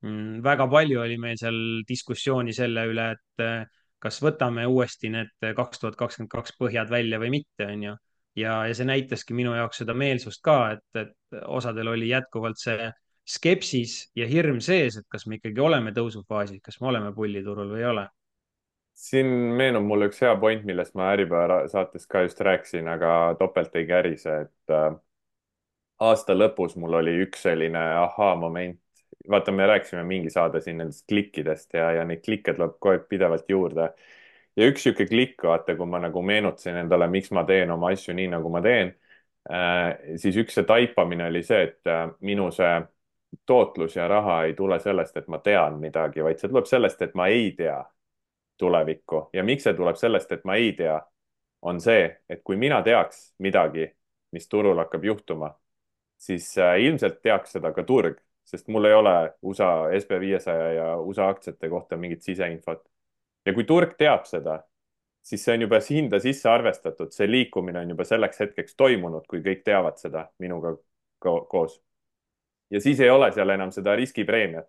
[0.03, 0.43] mm,.
[0.45, 1.57] väga palju oli meil seal
[1.87, 3.63] diskussiooni selle üle, et äh,
[3.99, 7.95] kas võtame uuesti need kaks tuhat kakskümmend kaks põhjad välja või mitte, on ju
[8.37, 12.91] ja, ja see näitaski minu jaoks seda meelsust ka, et, et osadel oli jätkuvalt see
[13.27, 17.83] skepsis ja hirm sees, et kas me ikkagi oleme tõusufaasis, kas me oleme pulliturul või
[17.83, 18.05] ei ole.
[18.97, 19.27] siin
[19.59, 23.85] meenub mulle üks hea point, millest ma Äripäeva saates ka just rääkisin, aga topelt ei
[23.89, 24.95] kärise, et äh,
[25.99, 28.79] aasta lõpus mul oli üks selline ahaa-moment.
[29.29, 33.07] Vaata, me rääkisime mingi saade siin nendest klikkidest ja, ja neid klikke tuleb kogu aeg
[33.09, 33.89] pidevalt juurde.
[34.57, 38.15] Ja üks sihuke klikk, vaata, kui ma nagu meenutasin endale, miks ma teen oma asju
[38.17, 38.93] nii, nagu ma teen
[39.51, 42.71] äh,, siis üks see taipamine oli see, et äh, minu see
[43.45, 47.13] tootlus ja raha ei tule sellest, et ma tean midagi, vaid see tuleb sellest, et
[47.15, 47.77] ma ei tea
[48.57, 49.27] tulevikku.
[49.33, 50.97] Ja miks see tuleb sellest, et ma ei tea,
[51.61, 53.87] on see, et kui mina teaks midagi,
[54.33, 55.51] mis turul hakkab juhtuma,
[56.17, 60.91] siis äh, ilmselt teaks seda ka turg, sest mul ei ole USA SB viiesaja ja
[60.97, 62.85] USA aktsiate kohta mingit siseinfot
[63.47, 64.59] ja kui turg teab seda,
[65.23, 69.43] siis see on juba hinda sisse arvestatud, see liikumine on juba selleks hetkeks toimunud, kui
[69.45, 70.75] kõik teavad seda minuga
[71.23, 71.81] ko koos.
[72.69, 74.67] ja siis ei ole seal enam seda riskipreemiat.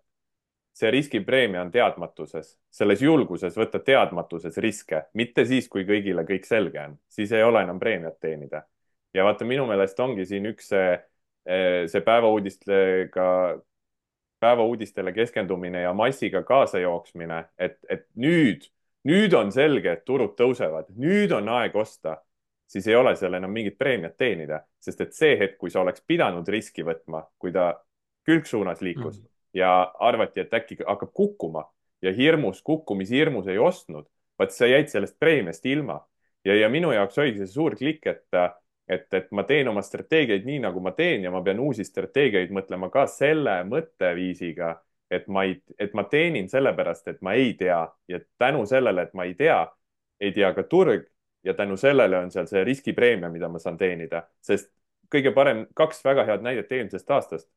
[0.79, 6.79] see riskipreemia on teadmatuses, selles julguses võtta teadmatuses riske, mitte siis, kui kõigile kõik selge
[6.79, 8.63] on, siis ei ole enam preemiat teenida.
[9.13, 10.99] ja vaata, minu meelest ongi siin üks see,
[11.87, 13.27] see päevauudistega
[14.39, 18.65] päevauudistele keskendumine ja massiga kaasajooksmine, et, et nüüd,
[19.07, 22.17] nüüd on selge, et turud tõusevad, nüüd on aeg osta,
[22.69, 26.05] siis ei ole seal enam mingit preemiat teenida, sest et see hetk, kui sa oleks
[26.07, 27.73] pidanud riski võtma, kui ta
[28.27, 31.65] külgsuunas liikus mm ja arvati, et äkki hakkab kukkuma
[32.01, 34.07] ja hirmus, kukkumishirmus ei ostnud,
[34.39, 35.99] vaat sa jäid sellest preemiast ilma.
[36.45, 38.23] Ja, ja minu jaoks oligi see suur klikk, et,
[38.89, 42.51] et, et ma teen oma strateegiaid nii, nagu ma teen ja ma pean uusi strateegiaid
[42.55, 44.73] mõtlema ka selle mõtteviisiga,
[45.11, 49.13] et ma ei, et ma teenin sellepärast, et ma ei tea ja tänu sellele, et
[49.13, 49.61] ma ei tea,
[50.19, 51.07] ei tea ka turg
[51.43, 54.71] ja tänu sellele on seal see riskipreemia, mida ma saan teenida, sest
[55.13, 57.49] kõige parem, kaks väga head näidet eelmisest aastast.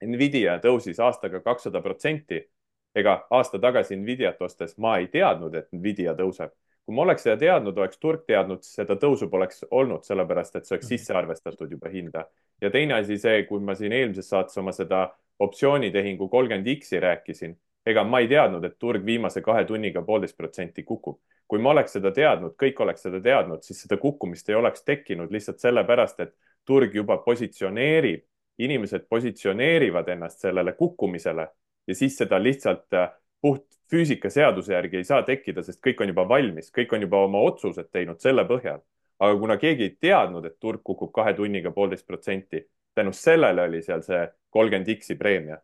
[0.00, 2.46] Nvidia tõusis aastaga kakssada protsenti.
[2.94, 6.50] ega aasta tagasi Nvidiat ostes ma ei teadnud, et Nvidia tõuseb.
[6.86, 10.76] Kui ma oleks seda teadnud, oleks turg teadnud, seda tõusu poleks olnud, sellepärast et see
[10.76, 12.26] oleks sisse arvestatud juba hinda.
[12.60, 17.56] ja teine asi see, kui ma siin eelmises saates oma seda optsioonitehingu kolmkümmend X-i rääkisin,
[17.86, 21.96] ega ma ei teadnud, et turg viimase kahe tunniga poolteist protsenti kukub kui ma oleks
[21.96, 26.36] seda teadnud, kõik oleks seda teadnud, siis seda kukkumist ei oleks tekkinud lihtsalt sellepärast, et
[26.68, 28.22] turg juba positsioneerib,
[28.62, 31.48] inimesed positsioneerivad ennast sellele kukkumisele
[31.90, 33.08] ja siis seda lihtsalt äh,
[33.40, 37.40] puht füüsikaseaduse järgi ei saa tekkida, sest kõik on juba valmis, kõik on juba oma
[37.48, 38.80] otsused teinud selle põhjal.
[39.20, 42.62] aga kuna keegi ei teadnud, et turg kukub kahe tunniga poolteist protsenti,
[42.94, 45.58] tänu sellele oli seal see kolmkümmend X-i preemia.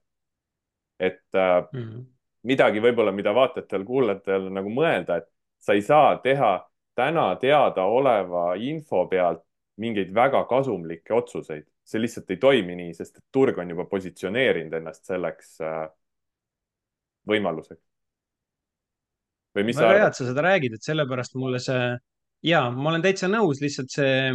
[1.01, 2.05] et äh, mm -hmm.
[2.43, 9.43] midagi võib-olla, mida vaatajatel-kuulajatel nagu mõelda, et sa ei saa teha täna teadaoleva info pealt
[9.77, 11.67] mingeid väga kasumlikke otsuseid.
[11.87, 15.89] see lihtsalt ei toimi nii, sest turg on juba positsioneerinud ennast selleks äh,
[17.29, 17.83] võimaluseks.
[19.57, 21.97] või mis väga hea, et sa seda räägid, et sellepärast mulle see,
[22.45, 24.33] ja ma olen täitsa nõus, lihtsalt see,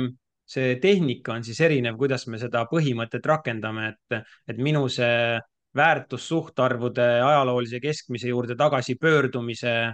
[0.49, 5.37] see tehnika on siis erinev, kuidas me seda põhimõtet rakendame, et, et minu see
[5.77, 9.93] väärtus suhtarvude ajaloolise keskmise juurde tagasipöördumise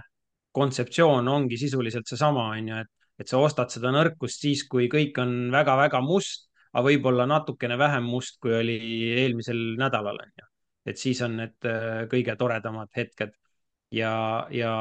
[0.52, 2.90] kontseptsioon ongi sisuliselt seesama, on ju, et,
[3.22, 8.08] et sa ostad seda nõrkust siis, kui kõik on väga-väga must, aga võib-olla natukene vähem
[8.08, 8.78] must, kui oli
[9.22, 10.48] eelmisel nädalal, on ju.
[10.86, 13.34] Et siis on need äh, kõige toredamad hetked
[13.94, 14.72] ja, ja,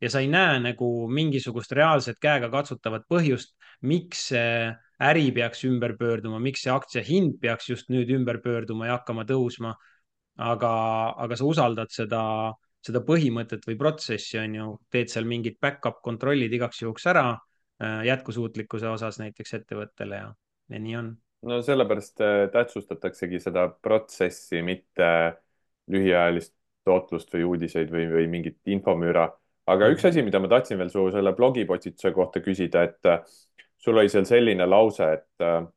[0.00, 4.70] ja sa ei näe nagu mingisugust reaalset käegakatsutavat põhjust, miks see
[5.06, 9.26] äri peaks ümber pöörduma, miks see aktsia hind peaks just nüüd ümber pöörduma ja hakkama
[9.28, 9.74] tõusma.
[10.36, 10.70] aga,
[11.16, 12.22] aga sa usaldad seda
[12.86, 18.02] seda põhimõtet või protsessi, on ju, teed seal mingid back-up kontrollid igaks juhuks ära äh,
[18.10, 20.28] jätkusuutlikkuse osas näiteks ettevõttele ja,
[20.72, 21.14] ja nii on.
[21.46, 25.08] No sellepärast äh, tähtsustataksegi seda protsessi, mitte
[25.92, 26.54] lühiajalist
[26.86, 29.28] tootlust või uudiseid või, või mingit infomüra.
[29.66, 33.22] aga üks asi, mida ma tahtsin veel su selle blogipostituse kohta küsida, et äh,
[33.78, 35.72] sul oli seal selline lause, et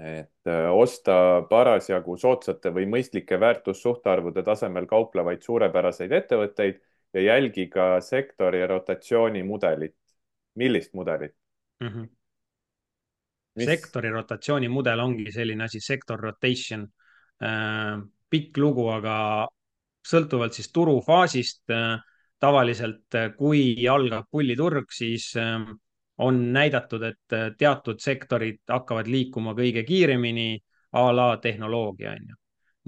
[0.00, 6.78] et äh, osta parasjagu soodsate või mõistlike väärtussuhtarvude tasemel kauplevaid suurepäraseid ettevõtteid
[7.14, 9.96] ja jälgi ka sektori rotatsiooni mudelit.
[10.54, 11.34] millist mudelit
[11.80, 11.88] mm?
[11.88, 12.08] -hmm.
[13.58, 13.66] Mis...
[13.66, 16.86] sektori rotatsiooni mudel ongi selline asi, sector rotation
[17.42, 17.98] äh,.
[18.30, 19.14] pikk lugu, aga
[20.06, 21.96] sõltuvalt siis turufaasist äh,
[22.40, 25.32] tavaliselt, äh, kui algab pulliturg, siis
[26.20, 30.60] on näidatud, et teatud sektorid hakkavad liikuma kõige kiiremini
[31.00, 32.36] a la tehnoloogia, on ju.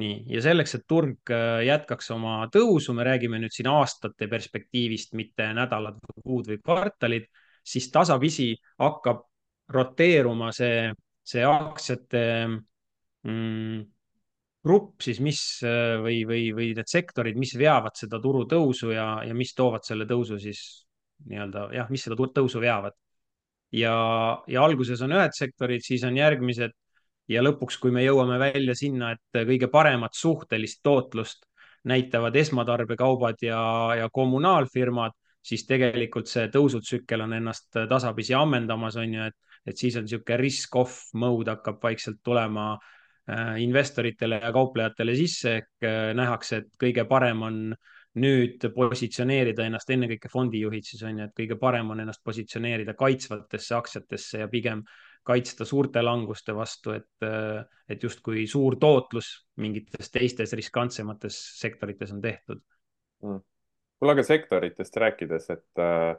[0.02, 1.32] nii, ja selleks, et turg
[1.66, 7.28] jätkaks oma tõusu, me räägime nüüd siin aastate perspektiivist, mitte nädalad, kuud või kvartalid,
[7.64, 9.24] siis tasapisi hakkab
[9.74, 10.90] roteeruma see,
[11.24, 13.80] see aktsiate mm,
[14.62, 19.34] grupp siis, mis või, või, või need sektorid, mis veavad seda turu tõusu ja, ja
[19.34, 20.62] mis toovad selle tõusu siis
[21.28, 22.94] nii-öelda jah, mis seda tõusu veavad.
[23.72, 23.94] Ja,
[24.50, 26.74] ja alguses on ühed sektorid, siis on järgmised
[27.32, 31.46] ja lõpuks, kui me jõuame välja sinna, et kõige paremat suhtelist tootlust
[31.88, 33.62] näitavad esmatarbekaubad ja,
[33.98, 39.96] ja kommunaalfirmad, siis tegelikult see tõusutsükkel on ennast tasapisi ammendamas, on ju, et, et siis
[39.96, 46.62] on niisugune risk-off mode hakkab vaikselt tulema äh, investoritele ja kauplejatele sisse ehk äh, nähakse,
[46.62, 51.56] et kõige parem on äh, nüüd positsioneerida ennast, ennekõike fondijuhid siis on ju, et kõige
[51.60, 54.82] parem on ennast positsioneerida kaitsvatesse aktsiatesse ja pigem
[55.24, 57.24] kaitsta suurte languste vastu, et,
[57.88, 59.30] et justkui suur tootlus
[59.62, 62.60] mingites teistes riskantsemates sektorites on tehtud.
[63.22, 63.40] Mm..
[64.02, 66.12] kuule, aga sektoritest rääkides, et äh,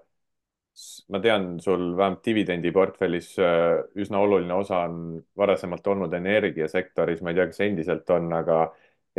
[1.14, 7.38] ma tean, sul vähemalt dividendiportfellis äh, üsna oluline osa on varasemalt olnud energiasektoris, ma ei
[7.38, 8.60] tea, kas endiselt on, aga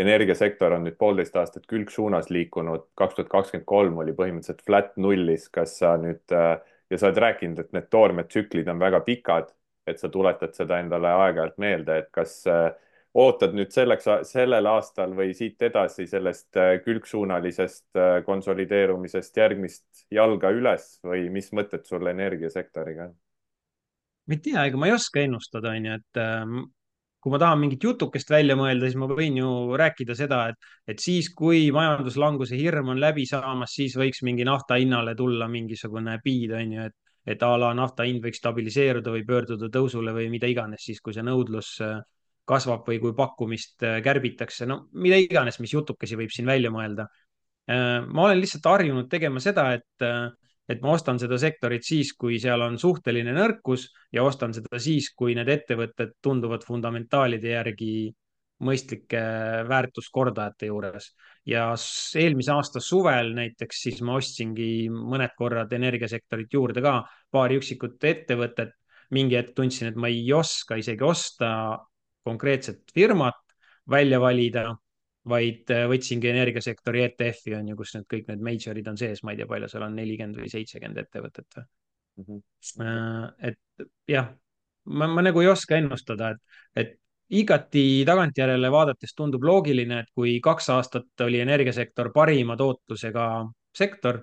[0.01, 5.47] energiasektor on nüüd poolteist aastat külgsuunas liikunud, kaks tuhat kakskümmend kolm oli põhimõtteliselt flat nullis,
[5.55, 6.57] kas sa nüüd äh,
[6.90, 9.53] ja sa oled rääkinud, et need toormetsüklid on väga pikad,
[9.87, 12.73] et sa tuletad seda endale aeg-ajalt meelde, et kas äh,
[13.14, 20.96] ootad nüüd selleks, sellel aastal või siit edasi sellest äh, külgsuunalisest konsolideerumisest järgmist jalga üles
[21.07, 23.14] või mis mõtted sul energiasektoriga on?
[24.24, 26.20] ma ei tea, ega ma ei oska ennustada, onju, et
[27.24, 29.50] kui ma tahan mingit jutukest välja mõelda, siis ma võin ju
[29.81, 34.77] rääkida seda, et, et siis, kui majanduslanguse hirm on läbi saamas, siis võiks mingi nafta
[34.77, 36.96] hinnale tulla mingisugune piid, on ju, et,
[37.33, 41.16] et a la nafta hind võiks stabiliseeruda või pöörduda tõusule või mida iganes, siis kui
[41.16, 41.96] see nõudlus äh,
[42.48, 47.09] kasvab või kui pakkumist äh, kärbitakse, no mida iganes, mis jutukesi võib siin välja mõelda.
[47.64, 50.02] ma olen lihtsalt harjunud tegema seda, et
[50.68, 55.11] et ma ostan seda sektorit siis, kui seal on suhteline nõrkus ja ostan seda siis,
[55.16, 57.94] kui need ettevõtted tunduvad fundamentaalide järgi
[58.64, 59.20] mõistlike
[59.68, 61.12] väärtuskordajate juures.
[61.46, 61.74] ja
[62.16, 68.72] eelmise aasta suvel näiteks siis ma ostsingi mõned korrad energiasektorit juurde ka, paari üksikut ettevõtet.
[69.11, 71.78] mingi hetk tundsin, et ma ei oska isegi osta
[72.24, 73.40] konkreetset firmat
[73.90, 74.70] välja valida,
[75.28, 79.40] vaid võtsingi energiasektori ETF-i on ju, kus need kõik need major'id on sees, ma ei
[79.40, 81.64] tea, palju seal on, nelikümmend või seitsekümmend ettevõtet või
[82.24, 82.42] mm.
[82.80, 83.30] -hmm.
[83.48, 84.28] et jah,
[84.84, 87.00] ma, ma nagu ei oska ennustada, et, et
[87.34, 93.28] igati tagantjärele vaadates tundub loogiline, et kui kaks aastat oli energiasektor parima tootlusega
[93.74, 94.20] sektor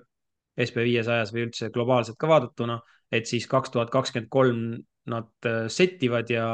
[0.56, 2.78] SB viiesajas või üldse globaalselt ka vaadatuna,
[3.12, 4.62] et siis kaks tuhat kakskümmend kolm
[5.10, 6.46] nad äh, settivad ja,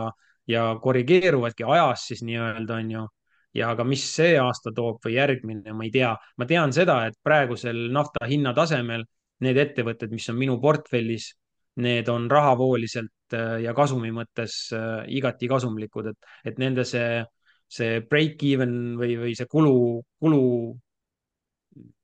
[0.48, 3.06] ja korrigeeruvadki ajas siis nii-öelda on ju.
[3.54, 6.14] ja aga mis see aasta toob või järgmine, ma ei tea.
[6.36, 9.04] ma tean seda, et praegusel nafta hinna tasemel
[9.40, 11.32] need ettevõtted, mis on minu portfellis
[11.78, 17.22] need on rahavooliselt äh, ja kasumi mõttes äh, igati kasumlikud, et, et nende see,
[17.70, 20.42] see break-even või, või see kulu, kulu,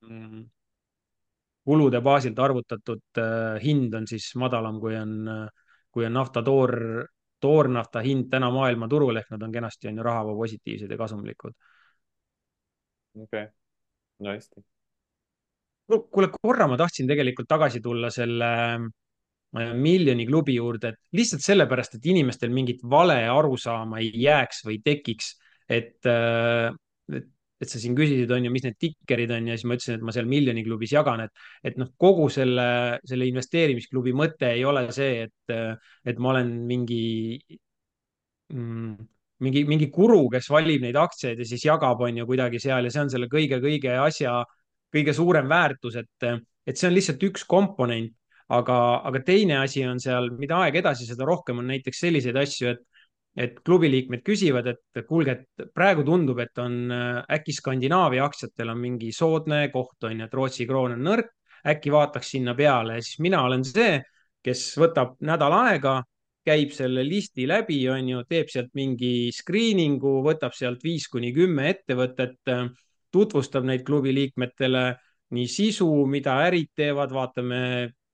[0.07, 0.45] mm,
[1.67, 5.17] kulude baasilt arvutatud äh, hind on siis madalam, kui on,
[5.91, 6.77] kui on nafta toor,
[7.45, 11.57] toornafta hind täna maailmaturul ehk nad on kenasti on ju rahavoo positiivsed ja kasumlikud.
[13.23, 13.53] okei okay.,
[14.25, 14.65] no hästi.
[15.89, 18.53] no kuule, korra ma tahtsin tegelikult tagasi tulla selle
[19.55, 25.35] miljoni klubi juurde, et lihtsalt sellepärast, et inimestel mingit vale arusaama ei jääks või tekiks,
[25.69, 26.75] et, äh,
[27.13, 27.29] et,
[27.63, 30.07] et sa siin küsisid, on ju, mis need tikkerid on ja siis ma ütlesin, et
[30.07, 32.67] ma seal miljoni klubis jagan, et, et noh, kogu selle,
[33.07, 35.55] selle investeerimisklubi mõte ei ole see, et,
[36.05, 37.05] et ma olen mingi
[38.53, 38.97] mm,
[39.45, 42.93] mingi, mingi guru, kes valib neid aktsiaid ja siis jagab, on ju, kuidagi seal ja
[42.93, 44.43] see on selle kõige-kõige asja
[44.95, 46.29] kõige suurem väärtus, et,
[46.67, 48.15] et see on lihtsalt üks komponent.
[48.53, 48.75] Aga,
[49.09, 52.83] aga teine asi on seal, mida aeg edasi, seda rohkem on näiteks selliseid asju, et
[53.37, 58.81] et klubi liikmed küsivad, et kuulge, et praegu tundub, et on äkki Skandinaavia aktsiatel on
[58.81, 61.33] mingi soodne koht on ju, et Rootsi kroon on nõrk,
[61.67, 62.99] äkki vaataks sinna peale.
[62.99, 63.99] Ja siis mina olen see,
[64.45, 65.99] kes võtab nädal aega,
[66.45, 71.71] käib selle listi läbi, on ju, teeb sealt mingi screening'u, võtab sealt viis kuni kümme
[71.73, 72.53] ettevõtet,
[73.15, 74.85] tutvustab neid klubi liikmetele
[75.35, 77.61] nii sisu, mida ärid teevad, vaatame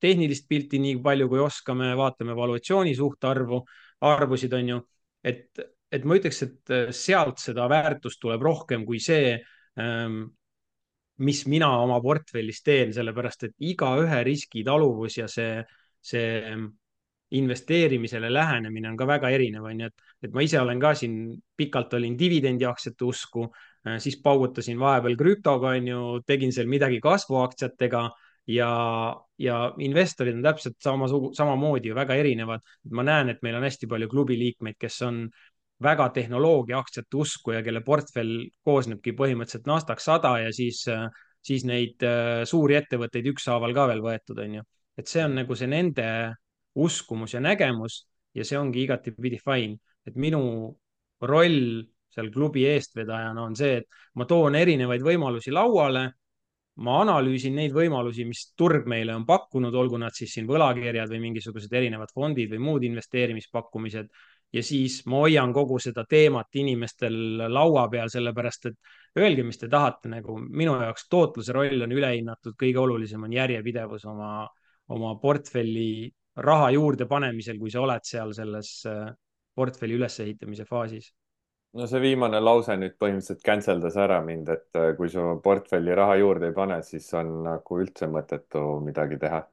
[0.00, 3.61] tehnilist pilti nii palju, kui oskame, vaatame valuatsiooni suhtarvu,
[4.06, 4.78] arvusid on ju,
[5.24, 9.37] et, et ma ütleks, et äh, sealt seda väärtust tuleb rohkem kui see,
[9.80, 10.22] ähm,
[11.20, 15.59] mis mina oma portfellis teen, sellepärast et igaühe riskitaluvus ja see,
[16.00, 16.70] see ähm,
[17.37, 21.18] investeerimisele lähenemine on ka väga erinev, on ju, et, et ma ise olen ka siin
[21.56, 23.46] pikalt olin dividendiaktsiate usku,
[23.87, 28.09] äh, siis paugutasin vahepeal krüptoga, on ju, tegin seal midagi kasvuaktsiatega
[28.50, 28.72] ja,
[29.38, 32.66] ja investorid on täpselt samasugu, samamoodi ju väga erinevad.
[32.90, 35.24] ma näen, et meil on hästi palju klubi liikmeid, kes on
[35.82, 40.84] väga tehnoloogia aktsiate usku ja kelle portfell koosnebki põhimõtteliselt NASDAQ sada ja siis,
[41.42, 44.66] siis neid äh, suuri ettevõtteid ükshaaval ka veel võetud, on ju.
[45.00, 46.06] et see on nagu see nende
[46.74, 48.04] uskumus ja nägemus
[48.36, 50.42] ja see ongi igatipidi fine, et minu
[51.20, 56.08] roll seal klubi eestvedajana on see, et ma toon erinevaid võimalusi lauale
[56.80, 61.20] ma analüüsin neid võimalusi, mis turg meile on pakkunud, olgu nad siis siin võlakirjad või
[61.26, 64.09] mingisugused erinevad fondid või muud investeerimispakkumised.
[64.52, 67.14] ja siis ma hoian kogu seda teemat inimestel
[67.52, 68.78] laua peal, sellepärast et
[69.18, 74.04] öelge, mis te tahate, nagu minu jaoks tootluse roll on ülehinnatud, kõige olulisem on järjepidevus
[74.11, 74.48] oma,
[74.88, 79.11] oma portfelli raha juurde panemisel, kui sa oled seal selles äh,
[79.54, 81.12] portfelli ülesehitamise faasis
[81.78, 85.94] no see viimane lause nüüd põhimõtteliselt cancel das ära mind, et äh, kui su portfelli
[85.96, 89.44] raha juurde ei pane, siis on nagu üldse mõttetu midagi teha.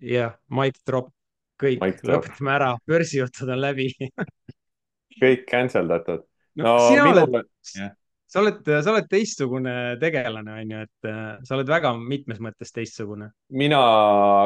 [0.00, 1.10] jah yeah,, mic drop,
[1.62, 3.90] kõik, lõpetame ära, börsijutud on läbi
[5.22, 6.26] kõik cancel datud.
[6.60, 7.22] no, no sina minul...
[7.24, 7.94] oled yeah.,
[8.26, 9.72] sa oled, sa oled teistsugune
[10.02, 13.30] tegelane, on ju, et äh, sa oled väga mitmes mõttes teistsugune.
[13.54, 13.80] mina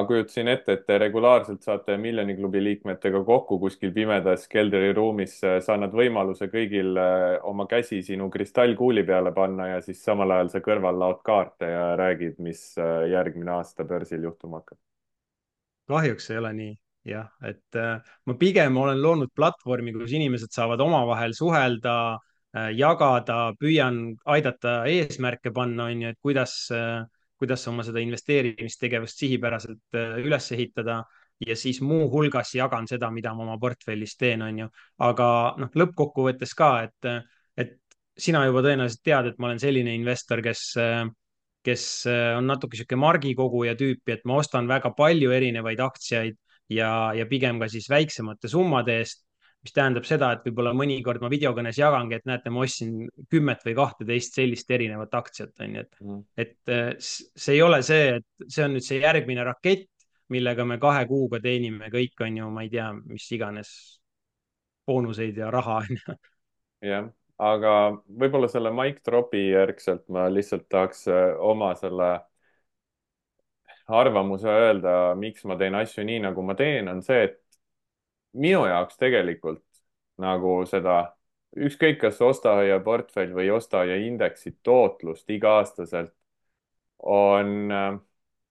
[0.09, 5.97] kujutasin ette, et te regulaarselt saate Miljoni klubi liikmetega kokku kuskil pimedas keldriruumis, sa annad
[5.97, 11.01] võimaluse kõigil äh, oma käsi sinu kristallkuuli peale panna ja siis samal ajal sa kõrval
[11.01, 14.79] laod kaarte ja räägid, mis äh, järgmine aasta börsil juhtuma hakkab.
[15.91, 16.73] kahjuks ei ole nii
[17.09, 17.77] jah, et
[18.29, 21.95] ma pigem olen loonud platvormi, kus inimesed saavad omavahel suhelda
[22.53, 27.05] jagada, püüan aidata eesmärke panna, on ju, et kuidas, äh,
[27.39, 31.05] kuidas oma seda investeerimistegevust sihipäraselt äh, üles ehitada.
[31.41, 34.67] ja siis muuhulgas jagan seda, mida ma oma portfellis teen, on ju.
[34.99, 37.79] aga noh, lõppkokkuvõttes ka, et, et
[38.19, 40.75] sina juba tõenäoliselt tead, et ma olen selline investor, kes,
[41.65, 41.87] kes
[42.37, 46.37] on natuke sihuke margikoguja tüüpi, et ma ostan väga palju erinevaid aktsiaid
[46.77, 49.25] ja, ja pigem ka siis väiksemate summade eest
[49.61, 53.75] mis tähendab seda, et võib-olla mõnikord ma videokõnes jagangi, et näete, ma ostsin kümmet või
[53.77, 58.65] kahteteist sellist erinevat aktsiat, on ju, et mm., et see ei ole see, et see
[58.65, 59.89] on nüüd see järgmine rakett,
[60.33, 63.73] millega me kahe kuuga teenime kõik, on ju, ma ei tea, mis iganes
[64.89, 66.17] boonuseid ja raha, on ju.
[66.89, 67.75] jah, aga
[68.23, 72.15] võib-olla selle mic drop'i järgselt ma lihtsalt tahaks äh, oma selle
[73.91, 77.41] arvamuse öelda, miks ma teen asju nii, nagu ma teen, on see, et
[78.33, 79.65] minu jaoks tegelikult
[80.21, 81.17] nagu seda
[81.57, 86.13] ükskõik, kas osta-hoia portfell või osta-hoia indeksi tootlust iga-aastaselt
[87.03, 87.99] on äh,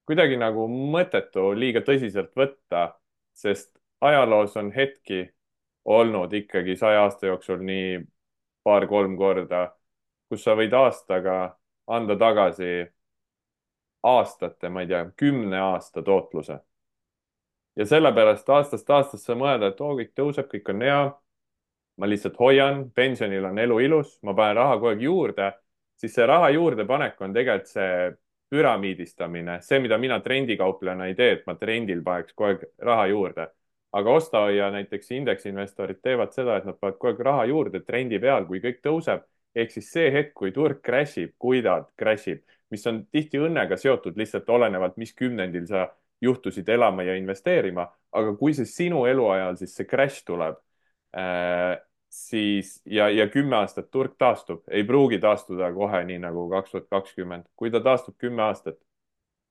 [0.09, 2.95] kuidagi nagu mõttetu liiga tõsiselt võtta,
[3.33, 3.71] sest
[4.01, 5.27] ajaloos on hetki
[5.85, 7.99] olnud ikkagi saja aasta jooksul nii
[8.63, 9.69] paar-kolm korda,
[10.29, 11.37] kus sa võid aastaga
[11.87, 12.89] anda tagasi
[14.03, 16.59] aastate, ma ei tea, kümne aasta tootluse
[17.79, 21.01] ja sellepärast aastast aastasse mõelda, et oo, kõik tõuseb, kõik on hea.
[21.99, 25.49] ma lihtsalt hoian, pensionil on elu ilus, ma panen raha kogu aeg juurde,
[25.99, 27.95] siis see raha juurdepanek on tegelikult see
[28.49, 33.47] püramiidistamine, see, mida mina trendikauplejana ei tee, et ma trendil paneks kogu aeg raha juurde.
[33.91, 38.45] aga osta-hoia näiteks indeksinvestorid teevad seda, et nad panevad kogu aeg raha juurde trendi peal,
[38.47, 39.23] kui kõik tõuseb.
[39.55, 43.39] ehk siis see hetk, kui turg crash ib, kui ta crash ib, mis on tihti
[43.39, 45.87] õnnega seotud lihtsalt olenevalt, mis kümnendil sa
[46.21, 50.57] juhtusid elama ja investeerima, aga kui see sinu eluajal siis see crash tuleb
[51.15, 51.77] äh,,
[52.09, 56.87] siis ja, ja kümme aastat turg taastub, ei pruugi taastuda kohe nii nagu kaks tuhat
[56.89, 57.45] kakskümmend.
[57.55, 58.79] kui ta taastub kümme aastat,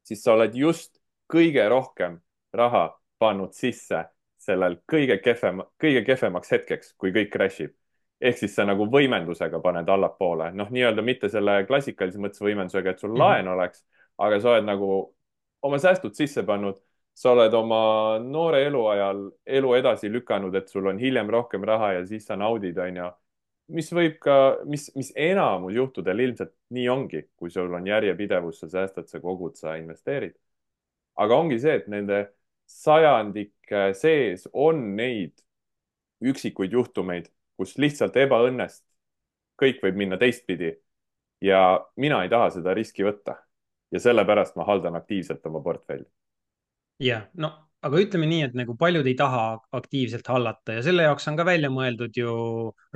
[0.04, 0.98] siis sa oled just
[1.32, 2.18] kõige rohkem
[2.52, 4.04] raha pannud sisse
[4.38, 7.74] sellel kõige kehvem, kõige kehvemaks hetkeks, kui kõik crash ib.
[8.20, 12.98] ehk siis sa nagu võimendusega paned allapoole, noh, nii-öelda mitte selle klassikalise mõttes võimendusega, et
[12.98, 13.18] sul mm -hmm.
[13.18, 13.84] laen oleks,
[14.18, 15.14] aga sa oled nagu
[15.62, 16.78] oma säästud sisse pannud,
[17.14, 19.24] sa oled oma noore eluajal
[19.58, 23.08] elu edasi lükanud, et sul on hiljem rohkem raha ja siis sa naudid, onju.
[23.74, 24.34] mis võib ka,
[24.64, 29.56] mis, mis enamus juhtudel ilmselt nii ongi, kui sul on järjepidevus, sa säästad, sa kogud,
[29.56, 30.36] sa investeerid.
[31.16, 32.28] aga ongi see, et nende
[32.68, 35.34] sajandike sees on neid
[36.22, 37.28] üksikuid juhtumeid,
[37.58, 38.84] kus lihtsalt ebaõnnest
[39.58, 40.76] kõik võib minna teistpidi.
[41.40, 43.36] ja mina ei taha seda riski võtta
[43.92, 46.06] ja sellepärast ma haldan aktiivselt oma portfelli.
[47.02, 47.52] jah, no
[47.86, 49.42] aga ütleme nii, et nagu paljud ei taha
[49.78, 52.32] aktiivselt hallata ja selle jaoks on ka välja mõeldud ju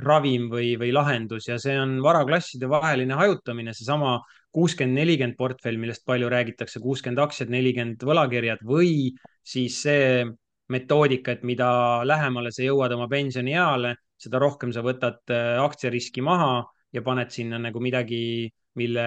[0.03, 4.17] ravim või, või lahendus ja see on varaklasside vaheline hajutamine, seesama
[4.53, 9.13] kuuskümmend, nelikümmend portfell, millest palju räägitakse, kuuskümmend aktsiad, nelikümmend võlakirjad või
[9.43, 10.25] siis see
[10.73, 11.69] metoodika, et mida
[12.07, 16.63] lähemale sa jõuad oma pensionieale, seda rohkem sa võtad äh, aktsiariski maha
[16.93, 19.05] ja paned sinna nagu midagi mille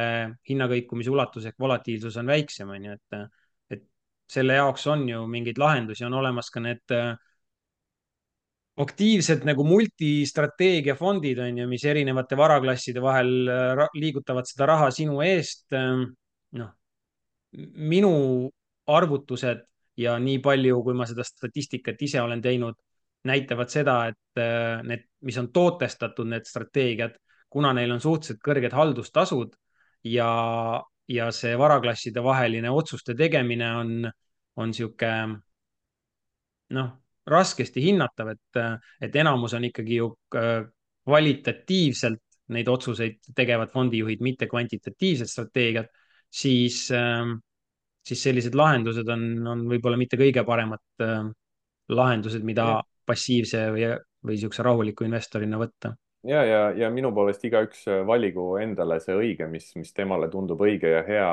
[0.49, 3.39] hinnakõikumise ulatus ehk volatiilsus on väiksem, on ju, et,
[3.75, 3.85] et
[4.31, 7.15] selle jaoks on ju mingeid lahendusi, on olemas ka need äh,
[8.77, 15.23] aktiivsed nagu multistrateegia fondid on ju, mis erinevate varaklasside vahel äh, liigutavad seda raha sinu
[15.25, 15.67] eest.
[15.77, 16.11] Ähm,
[16.61, 16.73] noh,
[17.93, 18.13] minu
[18.93, 19.65] arvutused
[19.97, 22.77] ja nii palju, kui ma seda statistikat ise olen teinud,
[23.27, 27.17] näitavad seda, et äh, need, mis on tootestatud, need strateegiad
[27.51, 29.57] kuna neil on suhteliselt kõrged haldustasud
[30.11, 30.31] ja,
[31.09, 33.93] ja see varaklasside vaheline otsuste tegemine on,
[34.57, 35.11] on sihuke
[36.77, 36.93] noh,
[37.27, 38.61] raskesti hinnatav, et,
[39.03, 40.63] et enamus on ikkagi ju äh,
[41.07, 42.23] kvalitatiivselt
[42.55, 45.89] neid otsuseid tegevad fondijuhid, mitte kvantitatiivsed strateegiad,
[46.31, 47.39] siis, ähm,
[48.07, 51.27] siis sellised lahendused on, on võib-olla mitte kõige paremad äh,
[51.91, 53.89] lahendused, mida passiivse või,
[54.23, 55.95] või niisuguse rahuliku investorina võtta
[56.27, 60.63] ja, ja, ja minu poolest igaüks äh, valigu endale see õige, mis, mis temale tundub
[60.67, 61.29] õige ja hea.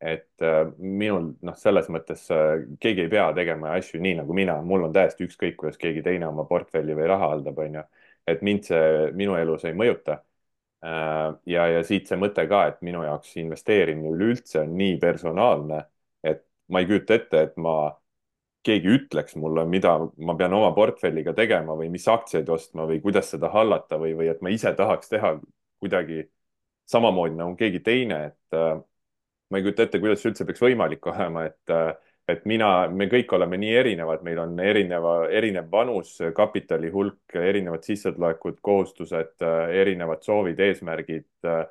[0.00, 4.54] et äh, minul noh, selles mõttes äh, keegi ei pea tegema asju nii nagu mina,
[4.64, 7.82] mul on täiesti ükskõik, kuidas keegi teine oma portfelli või raha haldab, onju.
[8.26, 10.22] et mind see minu elus ei mõjuta
[11.46, 15.82] ja, ja siit see mõte ka, et minu jaoks investeerimine üleüldse on nii personaalne,
[16.24, 17.74] et ma ei kujuta ette, et ma
[18.66, 23.32] keegi ütleks mulle, mida ma pean oma portfelliga tegema või mis aktsiaid ostma või kuidas
[23.32, 25.34] seda hallata või, või et ma ise tahaks teha
[25.80, 26.24] kuidagi
[26.90, 28.76] samamoodi nagu keegi teine, et äh,
[29.50, 31.92] ma ei kujuta ette, kuidas see üldse peaks võimalik olema, et äh,
[32.30, 37.86] et mina, me kõik oleme nii erinevad, meil on erineva, erinev vanus, kapitali hulk, erinevad
[37.86, 41.64] sissetulekud, kohustused, äh, erinevad soovid, eesmärgid, äh,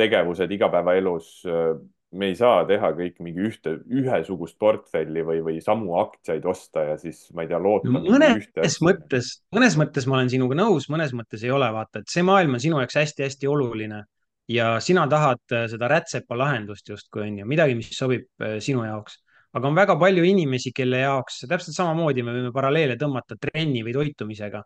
[0.00, 1.74] tegevused igapäevaelus, äh,
[2.12, 6.96] me ei saa teha kõik mingi ühte, ühesugust portfelli või, või samu aktsiaid osta ja
[6.98, 8.86] siis, ma ei tea, no loota ühte mõnes asja.
[8.86, 12.58] mõttes, mõnes mõttes ma olen sinuga nõus, mõnes mõttes ei ole, vaata, et see maailm
[12.58, 14.02] on sinu jaoks hästi-hästi oluline
[14.50, 18.84] ja sina tahad äh, seda rätsepa lahendust justkui on ju, midagi, mis sobib äh, sinu
[18.86, 19.20] jaoks.
[19.54, 23.94] aga on väga palju inimesi, kelle jaoks täpselt samamoodi me võime paralleele tõmmata trenni või
[23.96, 24.62] toitumisega.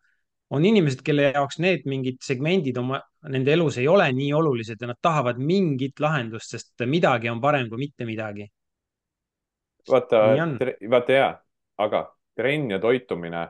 [0.55, 3.01] On inimesed, kelle jaoks need mingid segmendid oma,
[3.33, 7.69] nende elus ei ole nii olulised ja nad tahavad mingit lahendust, sest midagi on parem
[7.71, 8.49] kui mitte midagi.
[9.91, 10.25] vaata,
[10.91, 11.33] vaata jaa,
[11.85, 12.05] aga
[12.39, 13.47] trenn ja toitumine,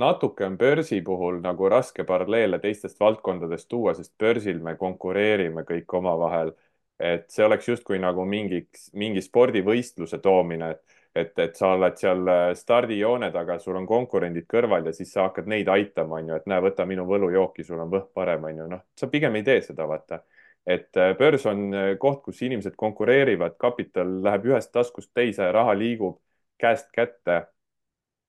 [0.00, 5.98] natuke on börsi puhul nagu raske paralleele teistest valdkondadest tuua, sest börsil me konkureerime kõik
[5.98, 6.52] omavahel.
[7.00, 12.28] et see oleks justkui nagu mingiks, mingi spordivõistluse toomine, et, et, et sa oled seal
[12.30, 16.50] äh, stardijoone taga, sul on konkurendid kõrval ja siis sa hakkad neid aitama, onju, et
[16.50, 19.88] näe, võta minu võlujooki, sul on võhm parem, onju, noh, sa pigem ei tee seda,
[19.90, 20.22] vaata
[20.66, 25.74] et äh, börs on äh, koht, kus inimesed konkureerivad, kapital läheb ühest taskust teise, raha
[25.78, 26.20] liigub
[26.60, 27.46] käest kätte.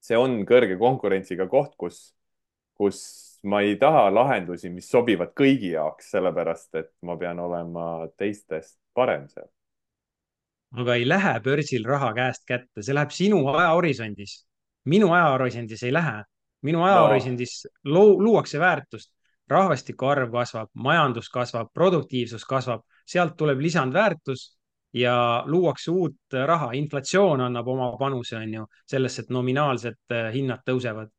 [0.01, 1.97] see on kõrge konkurentsiga koht, kus,
[2.73, 3.01] kus
[3.43, 9.27] ma ei taha lahendusi, mis sobivad kõigi jaoks, sellepärast et ma pean olema teistest parem
[9.29, 9.49] seal.
[10.77, 14.45] Aga ei lähe börsil raha käest kätte, see läheb sinu ajahorisondis.
[14.85, 16.23] minu ajahorisondis ei lähe.
[16.61, 19.13] minu no ajahorisondis loo, luuakse väärtust.
[19.49, 24.57] rahvastiku arv kasvab, majandus kasvab, produktiivsus kasvab, sealt tuleb lisandväärtus
[24.93, 26.15] ja luuakse uut
[26.45, 26.71] raha.
[26.71, 31.09] inflatsioon annab oma panuse, on ju, sellesse, et nominaalsed eh, hinnad tõusevad.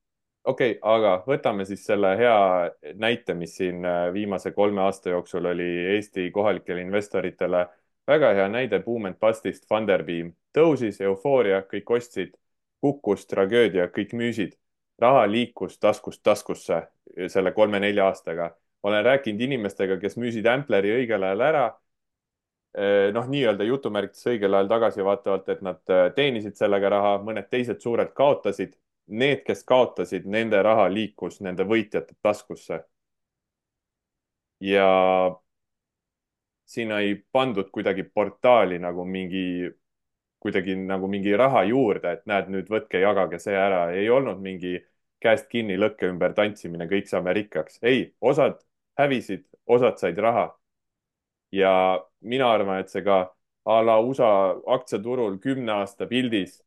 [0.45, 5.45] okei okay,, aga võtame siis selle hea näite, mis siin äh, viimase kolme aasta jooksul
[5.45, 7.67] oli Eesti kohalikele investoritele
[8.07, 10.33] väga hea näide Boom and Bustist Funderbeam.
[10.59, 12.35] tõusis eufooria, kõik ostsid,
[12.81, 14.59] kukkus tragöödia, kõik müüsid.
[14.99, 16.83] raha liikus taskust taskusse
[17.29, 18.57] selle kolme-nelja aastaga.
[18.83, 21.83] olen rääkinud inimestega, kes müüsid Ampleri õigel ajal ära
[23.13, 28.15] noh, nii-öelda jutumärkides õigel ajal tagasivaatavalt, et nad äh, teenisid sellega raha, mõned teised suurelt
[28.17, 28.79] kaotasid.
[29.13, 32.85] Need, kes kaotasid, nende raha liikus nende võitjate taskusse.
[34.63, 34.87] ja
[36.73, 39.71] sinna ei pandud kuidagi portaali nagu mingi,
[40.43, 43.85] kuidagi nagu mingi raha juurde, et näed, nüüd võtke, jagage see ära.
[43.93, 44.79] ei olnud mingi
[45.23, 47.79] käest kinni lõkke ümber tantsimine, kõik saame rikkaks.
[47.83, 48.59] ei, osad
[48.99, 50.51] hävisid, osad said raha
[51.53, 51.73] ja
[52.21, 53.23] mina arvan, et see ka
[53.65, 54.31] a la USA
[54.77, 56.59] aktsiaturul kümne aasta pildis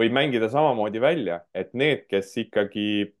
[0.00, 3.12] võib mängida samamoodi välja, et need, kes ikkagi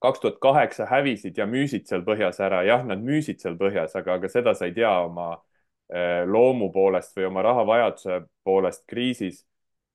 [0.00, 4.16] kaks tuhat kaheksa hävisid ja müüsid seal põhjas ära, jah, nad müüsid seal põhjas, aga,
[4.16, 5.32] aga seda sa ei tea oma
[5.92, 9.44] eh, loomu poolest või oma rahavajaduse poolest kriisis.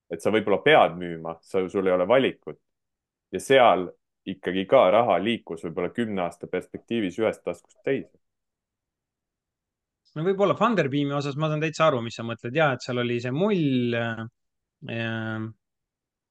[0.10, 2.60] et sa võib-olla pead müüma, sa, sul ei ole valikut.
[3.32, 3.90] ja seal
[4.26, 8.18] ikkagi ka raha liikus võib-olla kümne aasta perspektiivis ühest taskust teise
[10.16, 13.20] no võib-olla Funderbeami osas ma saan täitsa aru, mis sa mõtled ja et seal oli
[13.22, 14.26] see mull äh,.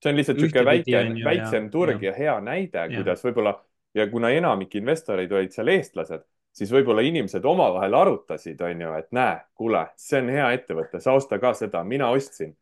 [0.04, 3.54] See on lihtsalt niisugune väike, ju ja, väiksem turg ja, ja hea näide, kuidas võib-olla
[3.96, 9.10] ja kuna enamik investoreid olid seal eestlased, siis võib-olla inimesed omavahel arutasid, on ju, et
[9.16, 12.52] näe, kuule, see on hea ettevõte, sa osta ka seda, mina ostsin.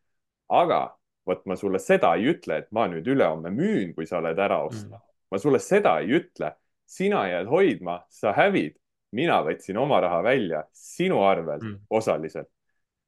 [0.49, 0.85] aga
[1.27, 4.63] vot ma sulle seda ei ütle, et ma nüüd ülehomme müün, kui sa oled ära
[4.63, 5.09] ostnud mm..
[5.31, 6.53] ma sulle seda ei ütle.
[6.85, 8.75] sina jääd hoidma, sa hävid
[9.13, 11.79] mina võtsin oma raha välja sinu arvelt mm.
[11.89, 12.49] osaliselt.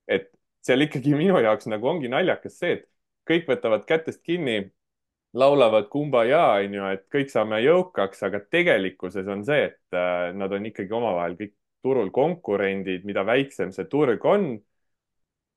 [0.08, 0.30] et
[0.62, 2.86] seal ikkagi minu jaoks nagu ongi naljakas see, et
[3.28, 4.60] kõik võtavad kätest kinni,
[5.36, 10.66] laulavad kumbaya, onju, et kõik saame jõukaks, aga tegelikkuses on see, et äh, nad on
[10.72, 11.56] ikkagi omavahel kõik
[11.86, 14.56] turul konkurendid, mida väiksem see turg on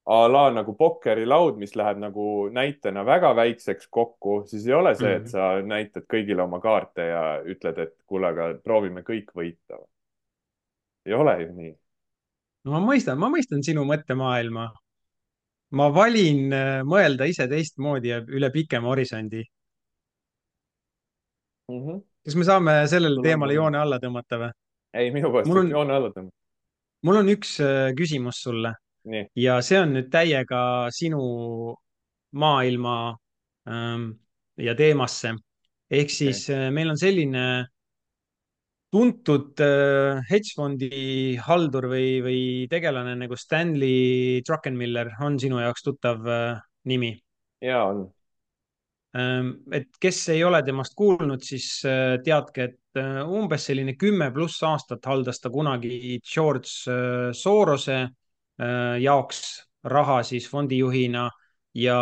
[0.09, 5.15] a la nagu pokkerilaud, mis läheb nagu näitena väga väikseks kokku, siis ei ole see,
[5.19, 5.29] et Mm.
[5.29, 9.81] sa näitad kõigile oma kaarte ja ütled, et kuule, aga proovime kõik võita
[11.07, 11.75] ei ole ju nii.
[12.65, 14.69] no ma mõistan, ma mõistan sinu mõttemaailma.
[15.77, 19.43] Ma valin äh, mõelda ise teistmoodi ja üle pikema horisondi.
[21.69, 21.81] mm.
[21.85, 22.03] -hmm.
[22.25, 24.51] kas me saame sellele teemale joone alla tõmmata või?
[24.95, 26.37] ei, minu poolest on, joone alla tõmmata.
[27.05, 28.73] mul on üks äh, küsimus sulle
[29.05, 30.63] nii, ja see on nüüd täiega
[30.95, 31.75] sinu
[32.33, 33.17] maailma
[33.69, 34.11] ähm,
[34.57, 35.29] ja teemasse.
[35.29, 35.41] ehk
[35.91, 36.15] okei okay..
[36.15, 37.45] siis äh, meil on selline
[38.93, 46.61] tuntud äh, hedgefondi haldur või, või tegelane nagu Stanley Druckenmiller on sinu jaoks tuttav äh,
[46.89, 47.13] nimi
[47.65, 48.07] ja on.
[49.17, 49.51] ähm,.
[49.77, 55.05] et kes ei ole temast kuulnud, siis äh, teadke, et umbes selline kümme pluss aastat
[55.07, 56.73] haldas ta kunagi George
[57.37, 57.99] Sorose
[58.99, 59.43] jaoks
[59.87, 61.29] raha siis fondijuhina
[61.79, 61.99] ja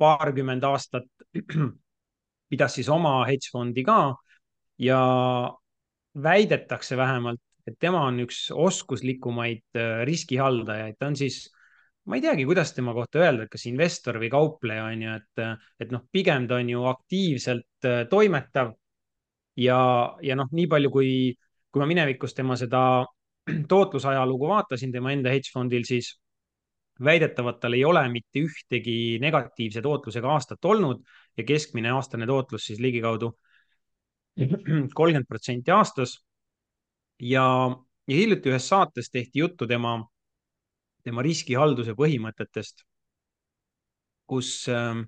[0.00, 1.10] paarkümmend aastat
[2.48, 3.98] pidas siis oma hedgefondi ka
[4.80, 5.02] ja
[6.22, 11.44] väidetakse vähemalt, et tema on üks oskuslikumaid äh, riskihaldajaid, ta on siis
[12.04, 15.44] ma ei teagi, kuidas tema kohta öelda, kas investor või kaupleja on ju, et,
[15.80, 18.74] et noh, pigem ta on ju aktiivselt äh, toimetav.
[19.60, 19.78] Ja,
[20.22, 21.10] ja noh, nii palju kui,
[21.70, 22.82] kui ma minevikus tema seda
[23.72, 26.12] tootlusajalugu vaatasin tema enda hedge fondil, siis
[27.04, 31.00] väidetavalt tal ei ole mitte ühtegi negatiivse tootlusega aastat olnud
[31.36, 33.32] ja keskmine aastane tootlus siis ligikaudu
[34.98, 36.18] kolmkümmend protsenti aastas.
[37.20, 37.44] ja,
[38.08, 39.98] ja hiljuti ühes saates tehti juttu tema
[41.04, 42.82] tema riskihalduse põhimõtetest,
[44.30, 45.04] kus ähm,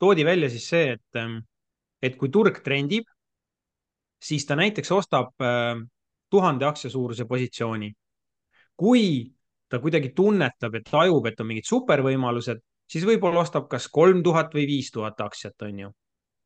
[0.00, 1.40] toodi välja siis see, et, ähm,
[2.02, 3.08] et kui turg trendib,
[4.18, 5.84] siis ta näiteks ostab ähm,
[6.32, 7.92] tuhande aktsia suuruse positsiooni.
[8.78, 9.34] kui
[9.68, 14.54] ta kuidagi tunnetab, et tajub, et on mingid supervõimalused, siis võib-olla ostab kas kolm tuhat
[14.54, 15.90] või viis tuhat aktsiat, on ju.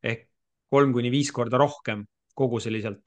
[0.03, 0.32] ehk
[0.73, 3.05] kolm kuni viis korda rohkem koguseliselt.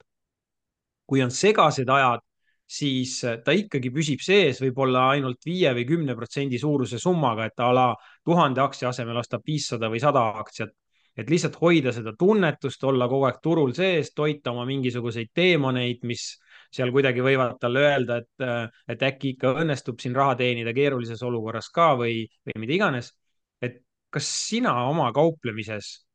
[1.06, 2.22] kui on segased ajad,
[2.66, 7.68] siis ta ikkagi püsib sees võib-olla ainult viie või kümne protsendi suuruse summaga, et a
[7.74, 7.86] la
[8.26, 10.74] tuhande aktsia asemel ostab viissada või sada aktsiat.
[11.16, 16.26] et lihtsalt hoida seda tunnetust, olla kogu aeg turul sees, toita oma mingisuguseid teemoneid, mis
[16.70, 21.70] seal kuidagi võivad talle öelda, et, et äkki ikka õnnestub siin raha teenida keerulises olukorras
[21.72, 23.14] ka või, või mida iganes.
[23.62, 23.80] et
[24.12, 26.05] kas sina oma kauplemises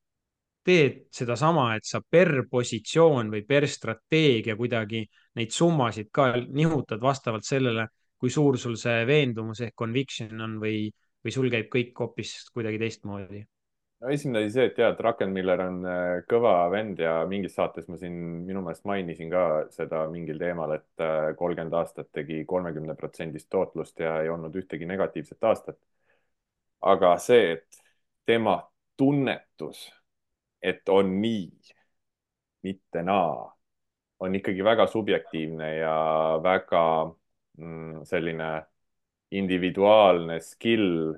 [0.66, 5.03] teed sedasama, et sa per positsioon või per strateegia kuidagi
[5.39, 7.88] neid summasid ka nihutad vastavalt sellele,
[8.22, 10.86] kui suur sul see veendumus ehk conviction on või,
[11.24, 13.41] või sul käib kõik hoopis kuidagi teistmoodi?
[14.01, 17.97] no esimene oli see, et jaa, Druckenmiller on äh, kõva vend ja mingis saates ma
[18.01, 18.16] siin
[18.47, 24.01] minu meelest mainisin ka seda mingil teemal, et äh, kolmkümmend aastat tegi kolmekümne protsendist tootlust
[24.01, 25.78] ja ei olnud ühtegi negatiivset aastat.
[26.82, 27.82] aga see, et
[28.26, 28.55] tema
[28.97, 29.86] tunnetus
[30.62, 31.49] et on nii,
[32.64, 33.49] mitte naa,
[34.20, 35.95] on ikkagi väga subjektiivne ja
[36.43, 36.84] väga
[37.57, 38.51] mm, selline
[39.32, 41.14] individuaalne skill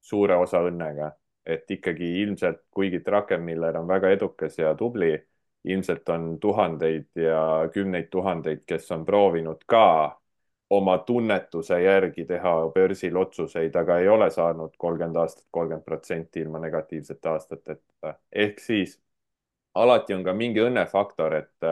[0.00, 1.12] suure osa õnnega.
[1.46, 5.12] et ikkagi ilmselt, kuigi Druckenmiller on väga edukas ja tubli,
[5.64, 9.84] ilmselt on tuhandeid ja kümneid tuhandeid, kes on proovinud ka
[10.70, 16.58] oma tunnetuse järgi teha börsil otsuseid, aga ei ole saanud kolmkümmend aastat, kolmkümmend protsenti ilma
[16.58, 18.14] negatiivsete aastateta.
[18.32, 19.00] ehk siis
[19.74, 21.68] alati on ka mingi õnnefaktor, et,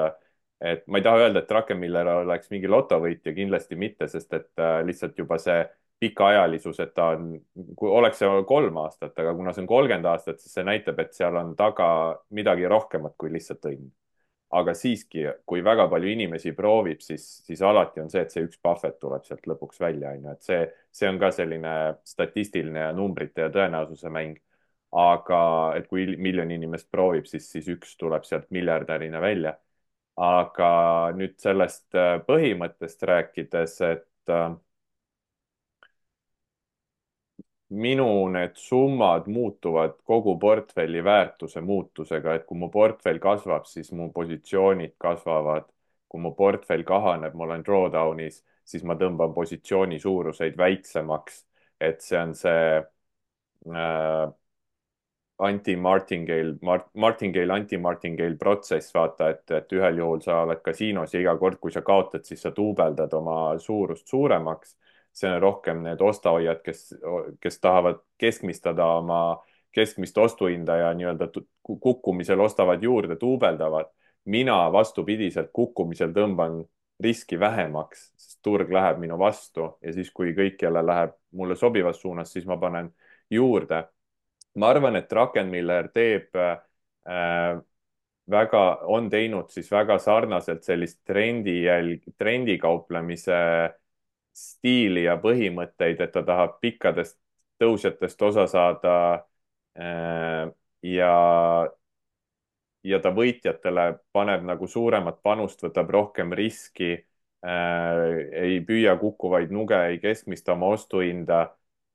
[0.61, 4.79] et ma ei taha öelda, et Druckenmiller oleks mingi lotovõitja, kindlasti mitte, sest et äh,
[4.87, 5.65] lihtsalt juba see
[6.05, 7.35] pikaajalisus, et ta on,
[7.77, 11.15] kui oleks see kolm aastat, aga kuna see on kolmkümmend aastat, siis see näitab, et
[11.17, 11.89] seal on taga
[12.31, 13.91] midagi rohkemat kui lihtsalt õnn
[14.55, 18.61] aga siiski, kui väga palju inimesi proovib, siis, siis alati on see, et see üks
[18.63, 20.61] Buffett tuleb sealt lõpuks välja, on ju, et see,
[20.95, 21.75] see on ka selline
[22.07, 24.41] statistiline ja numbrite ja tõenäosuse mäng.
[24.95, 25.39] aga
[25.75, 29.57] et kui miljon inimest proovib, siis, siis üks tuleb sealt miljardärina välja.
[30.17, 30.69] aga
[31.19, 34.53] nüüd sellest äh, põhimõttest rääkides, et äh,
[37.75, 44.11] minu need summad muutuvad kogu portfelli väärtuse muutusega, et kui mu portfell kasvab, siis mu
[44.13, 45.71] positsioonid kasvavad.
[46.15, 51.45] kui mu portfell kahaneb, ma olen drawdown'is, siis ma tõmban positsiooni suuruseid väiksemaks.
[51.81, 54.29] et see on see äh,
[55.39, 61.37] anti-martingale Mart,, martingale, anti-martingale protsess, vaata, et, et ühel juhul sa oled kasiinos ja iga
[61.39, 64.77] kord, kui sa kaotad, siis sa duubeldad oma suurust suuremaks
[65.15, 66.89] see on rohkem need ostehoiad, kes,
[67.41, 69.21] kes tahavad keskmistada oma
[69.75, 71.29] keskmist ostuhinda ja nii-öelda
[71.63, 73.91] kukkumisel ostavad juurde, duubeldavad.
[74.25, 76.63] mina vastupidiselt kukkumisel tõmban
[77.03, 82.01] riski vähemaks, sest turg läheb minu vastu ja siis, kui kõik jälle läheb mulle sobivas
[82.01, 82.89] suunas, siis ma panen
[83.31, 83.85] juurde.
[84.55, 87.61] ma arvan, et Druckenmiller teeb äh,
[88.31, 93.75] väga, on teinud siis väga sarnaselt sellist trendi jälg, trendikauplemise äh,
[94.35, 97.19] stiili ja põhimõtteid, et ta tahab pikkadest
[97.63, 98.95] tõusjatest osa saada
[99.79, 100.51] äh,
[100.83, 101.15] ja,
[102.85, 106.93] ja ta võitjatele paneb nagu suuremat panust, võtab rohkem riski,
[107.47, 108.03] äh,
[108.45, 111.47] ei püüa kukkuvaid nuge, ei keskmista oma ostuhinda,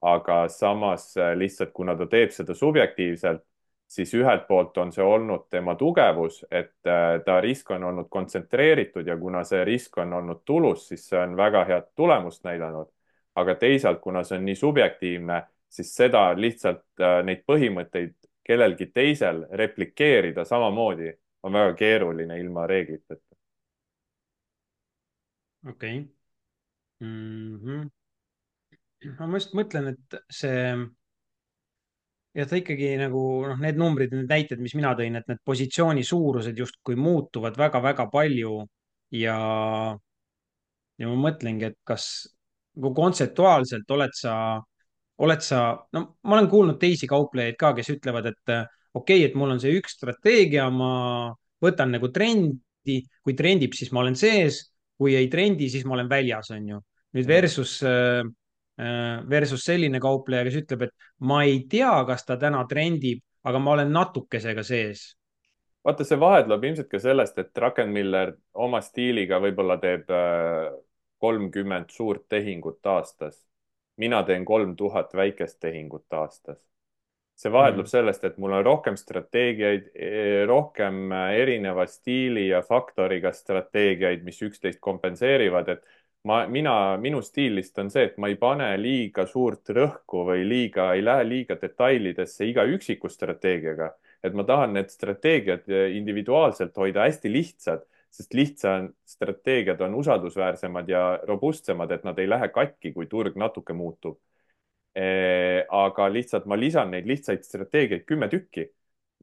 [0.02, 3.44] aga samas äh, lihtsalt, kuna ta teeb seda subjektiivselt,
[3.90, 9.08] siis ühelt poolt on see olnud tema tugevus, et äh, ta risk on olnud kontsentreeritud
[9.08, 12.88] ja kuna see risk on olnud tulus, siis see on väga head tulemust näidanud.
[13.36, 15.36] aga teisalt, kuna see on nii subjektiivne,
[15.70, 21.14] siis seda lihtsalt äh, neid põhimõtteid kellelgi teisel replikeerida samamoodi
[21.44, 23.36] on väga keeruline ilma reegliteta.
[25.70, 26.10] okei okay.
[27.00, 27.60] mm.
[27.64, 27.90] -hmm.
[29.20, 30.76] ma just mõtlen, et see
[32.38, 36.04] ja ta ikkagi nagu noh, need numbrid, need näited, mis mina tõin, et need positsiooni
[36.06, 38.60] suurused justkui muutuvad väga-väga palju
[39.18, 39.38] ja,
[41.00, 42.06] ja ma mõtlengi, et kas
[42.78, 44.34] nagu kontseptuaalselt oled sa,
[45.26, 45.64] oled sa,
[45.96, 49.62] no ma olen kuulnud teisi kauplejaid ka, kes ütlevad, et okei okay,, et mul on
[49.62, 50.92] see üks strateegia, ma
[51.64, 54.68] võtan nagu trendi, kui trendib, siis ma olen sees,
[55.00, 56.80] kui ei trendi, siis ma olen väljas, on ju.
[57.18, 57.30] nüüd mm.
[57.30, 58.22] versus äh,
[59.30, 63.74] versus selline kaupleja, kes ütleb, et ma ei tea, kas ta täna trendib, aga ma
[63.76, 65.10] olen natukesega sees
[65.86, 68.34] vaata, see vahe tuleb ilmselt ka sellest, et Druckenmiller
[68.66, 70.72] oma stiiliga võib-olla teeb äh,
[71.24, 73.46] kolmkümmend suurt tehingut aastas.
[74.00, 76.66] mina teen kolm tuhat väikest tehingut aastas.
[77.36, 77.90] see vahe tuleb mm.
[77.90, 84.42] sellest, et mul on rohkem strateegiaid, e, rohkem äh, erineva stiili ja faktoriga strateegiaid, mis
[84.44, 85.86] üksteist kompenseerivad, et
[86.24, 90.44] ma, mina, minu stiil lihtsalt on see, et ma ei pane liiga suurt rõhku või
[90.48, 93.94] liiga, ei lähe liiga detailidesse iga üksiku strateegiaga
[94.24, 100.90] et ma tahan need strateegiad eh, individuaalselt hoida hästi lihtsad, sest lihtsad strateegiad on usaldusväärsemad
[100.90, 104.20] ja robustsemad, et nad ei lähe katki, kui turg natuke muutub.
[104.98, 108.68] Eh, aga lihtsalt ma lisan neid lihtsaid strateegiaid kümme tükki,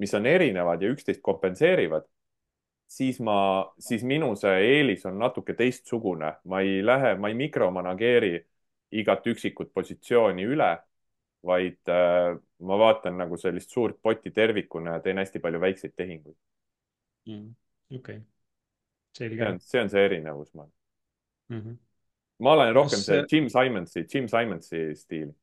[0.01, 2.07] mis on erinevad ja üksteist kompenseerivad
[2.87, 3.39] siis ma,
[3.79, 8.35] siis minu see eelis on natuke teistsugune, ma ei lähe, ma ei mikromanageeri
[8.97, 10.71] igat üksikut positsiooni üle,
[11.47, 16.37] vaid äh, ma vaatan nagu sellist suurt potti tervikuna ja teen hästi palju väikseid tehinguid
[17.29, 17.51] mm,.
[17.95, 18.21] okei okay.,
[19.15, 19.51] selge.
[19.61, 20.67] see on, see erinevus, ma
[21.49, 21.61] mm.
[21.61, 21.77] -hmm.
[22.39, 23.07] ma olen rohkem kas...
[23.07, 25.35] see Jim Simonsi, Jim Simonsi stiil.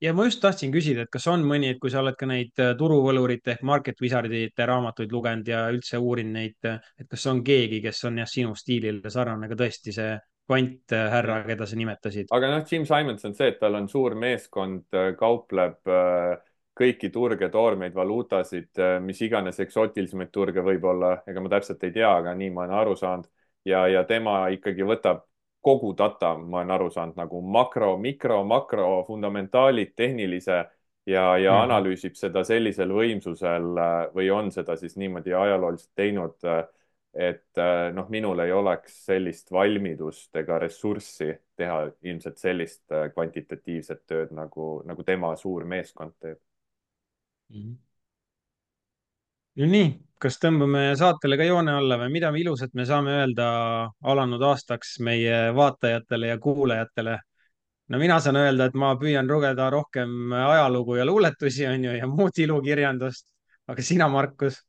[0.00, 2.58] Ja ma just tahtsin küsida, et kas on mõni, et kui sa oled ka neid
[2.62, 7.44] äh, turuvõlurite ehk market wizard'ite raamatuid lugenud ja üldse uurinud neid, äh, et kas on
[7.44, 10.16] keegi, kes on jah, sinu stiilile sarnane, aga tõesti see
[10.48, 12.30] kvanthärra, keda sa nimetasid.
[12.32, 16.38] aga noh, Jim Simons on see, et tal on suur meeskond, äh, kaupleb äh,
[16.78, 22.10] kõiki turge, toormeid, valuutasid, äh, mis iganes eksootilisemaid turge võib-olla, ega ma täpselt ei tea,
[22.22, 23.28] aga nii ma olen aru saanud.
[23.68, 25.26] ja, ja tema ikkagi võtab
[25.68, 30.58] kogu data, ma olen aru saanud, nagu makro, mikro, makro, fundamentaalid, tehnilise
[31.06, 33.70] ja, ja mm analüüsib seda sellisel võimsusel
[34.14, 36.48] või on seda siis niimoodi ajalooliselt teinud
[37.18, 44.04] et äh, noh, minul ei oleks sellist valmidust ega ressurssi teha ilmselt sellist äh, kvantitatiivset
[44.06, 47.60] tööd nagu, nagu tema suur meeskond teeb mm.
[47.60, 47.76] -hmm.
[49.58, 49.88] No nii,
[50.22, 53.48] kas tõmbame saatele ka joone alla või mida ilusat me saame öelda
[54.12, 57.16] alanud aastaks meie vaatajatele ja kuulajatele?
[57.88, 62.06] no mina saan öelda, et ma püüan lugeda rohkem ajalugu ja luuletusi, on ju, ja
[62.06, 63.26] muud ilukirjandust.
[63.68, 64.62] aga sina, Markus?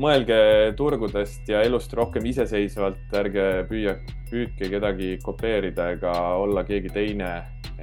[0.00, 0.36] Mõelge
[0.78, 3.96] turgudest ja elust rohkem iseseisvalt, ärge püüa,
[4.30, 7.34] püüdke kedagi kopeerida ega olla keegi teine.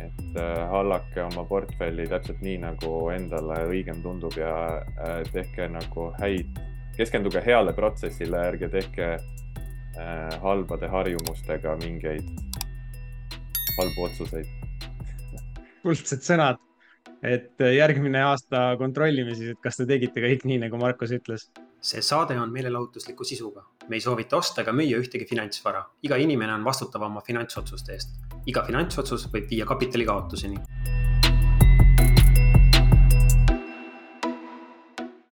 [0.01, 6.07] et äh, hallake oma portfelli täpselt nii, nagu endale õigem tundub ja äh, tehke nagu
[6.17, 6.57] häid,
[6.95, 12.32] keskenduge heale protsessile, ärge tehke äh, halbade harjumustega mingeid
[13.77, 14.47] halbu otsuseid.
[15.84, 16.61] Kuldsed sõnad.
[17.21, 21.51] Et järgmine aasta kontrollime siis, et kas te tegite kõik nii, nagu Markus ütles
[21.82, 23.65] see saade on meelelahutusliku sisuga.
[23.89, 25.84] me ei soovita osta ega müüa ühtegi finantsvara.
[26.03, 28.17] iga inimene on vastutav oma finantsotsuste eest.
[28.45, 31.00] iga finantsotsus võib viia kapitali kaotuseni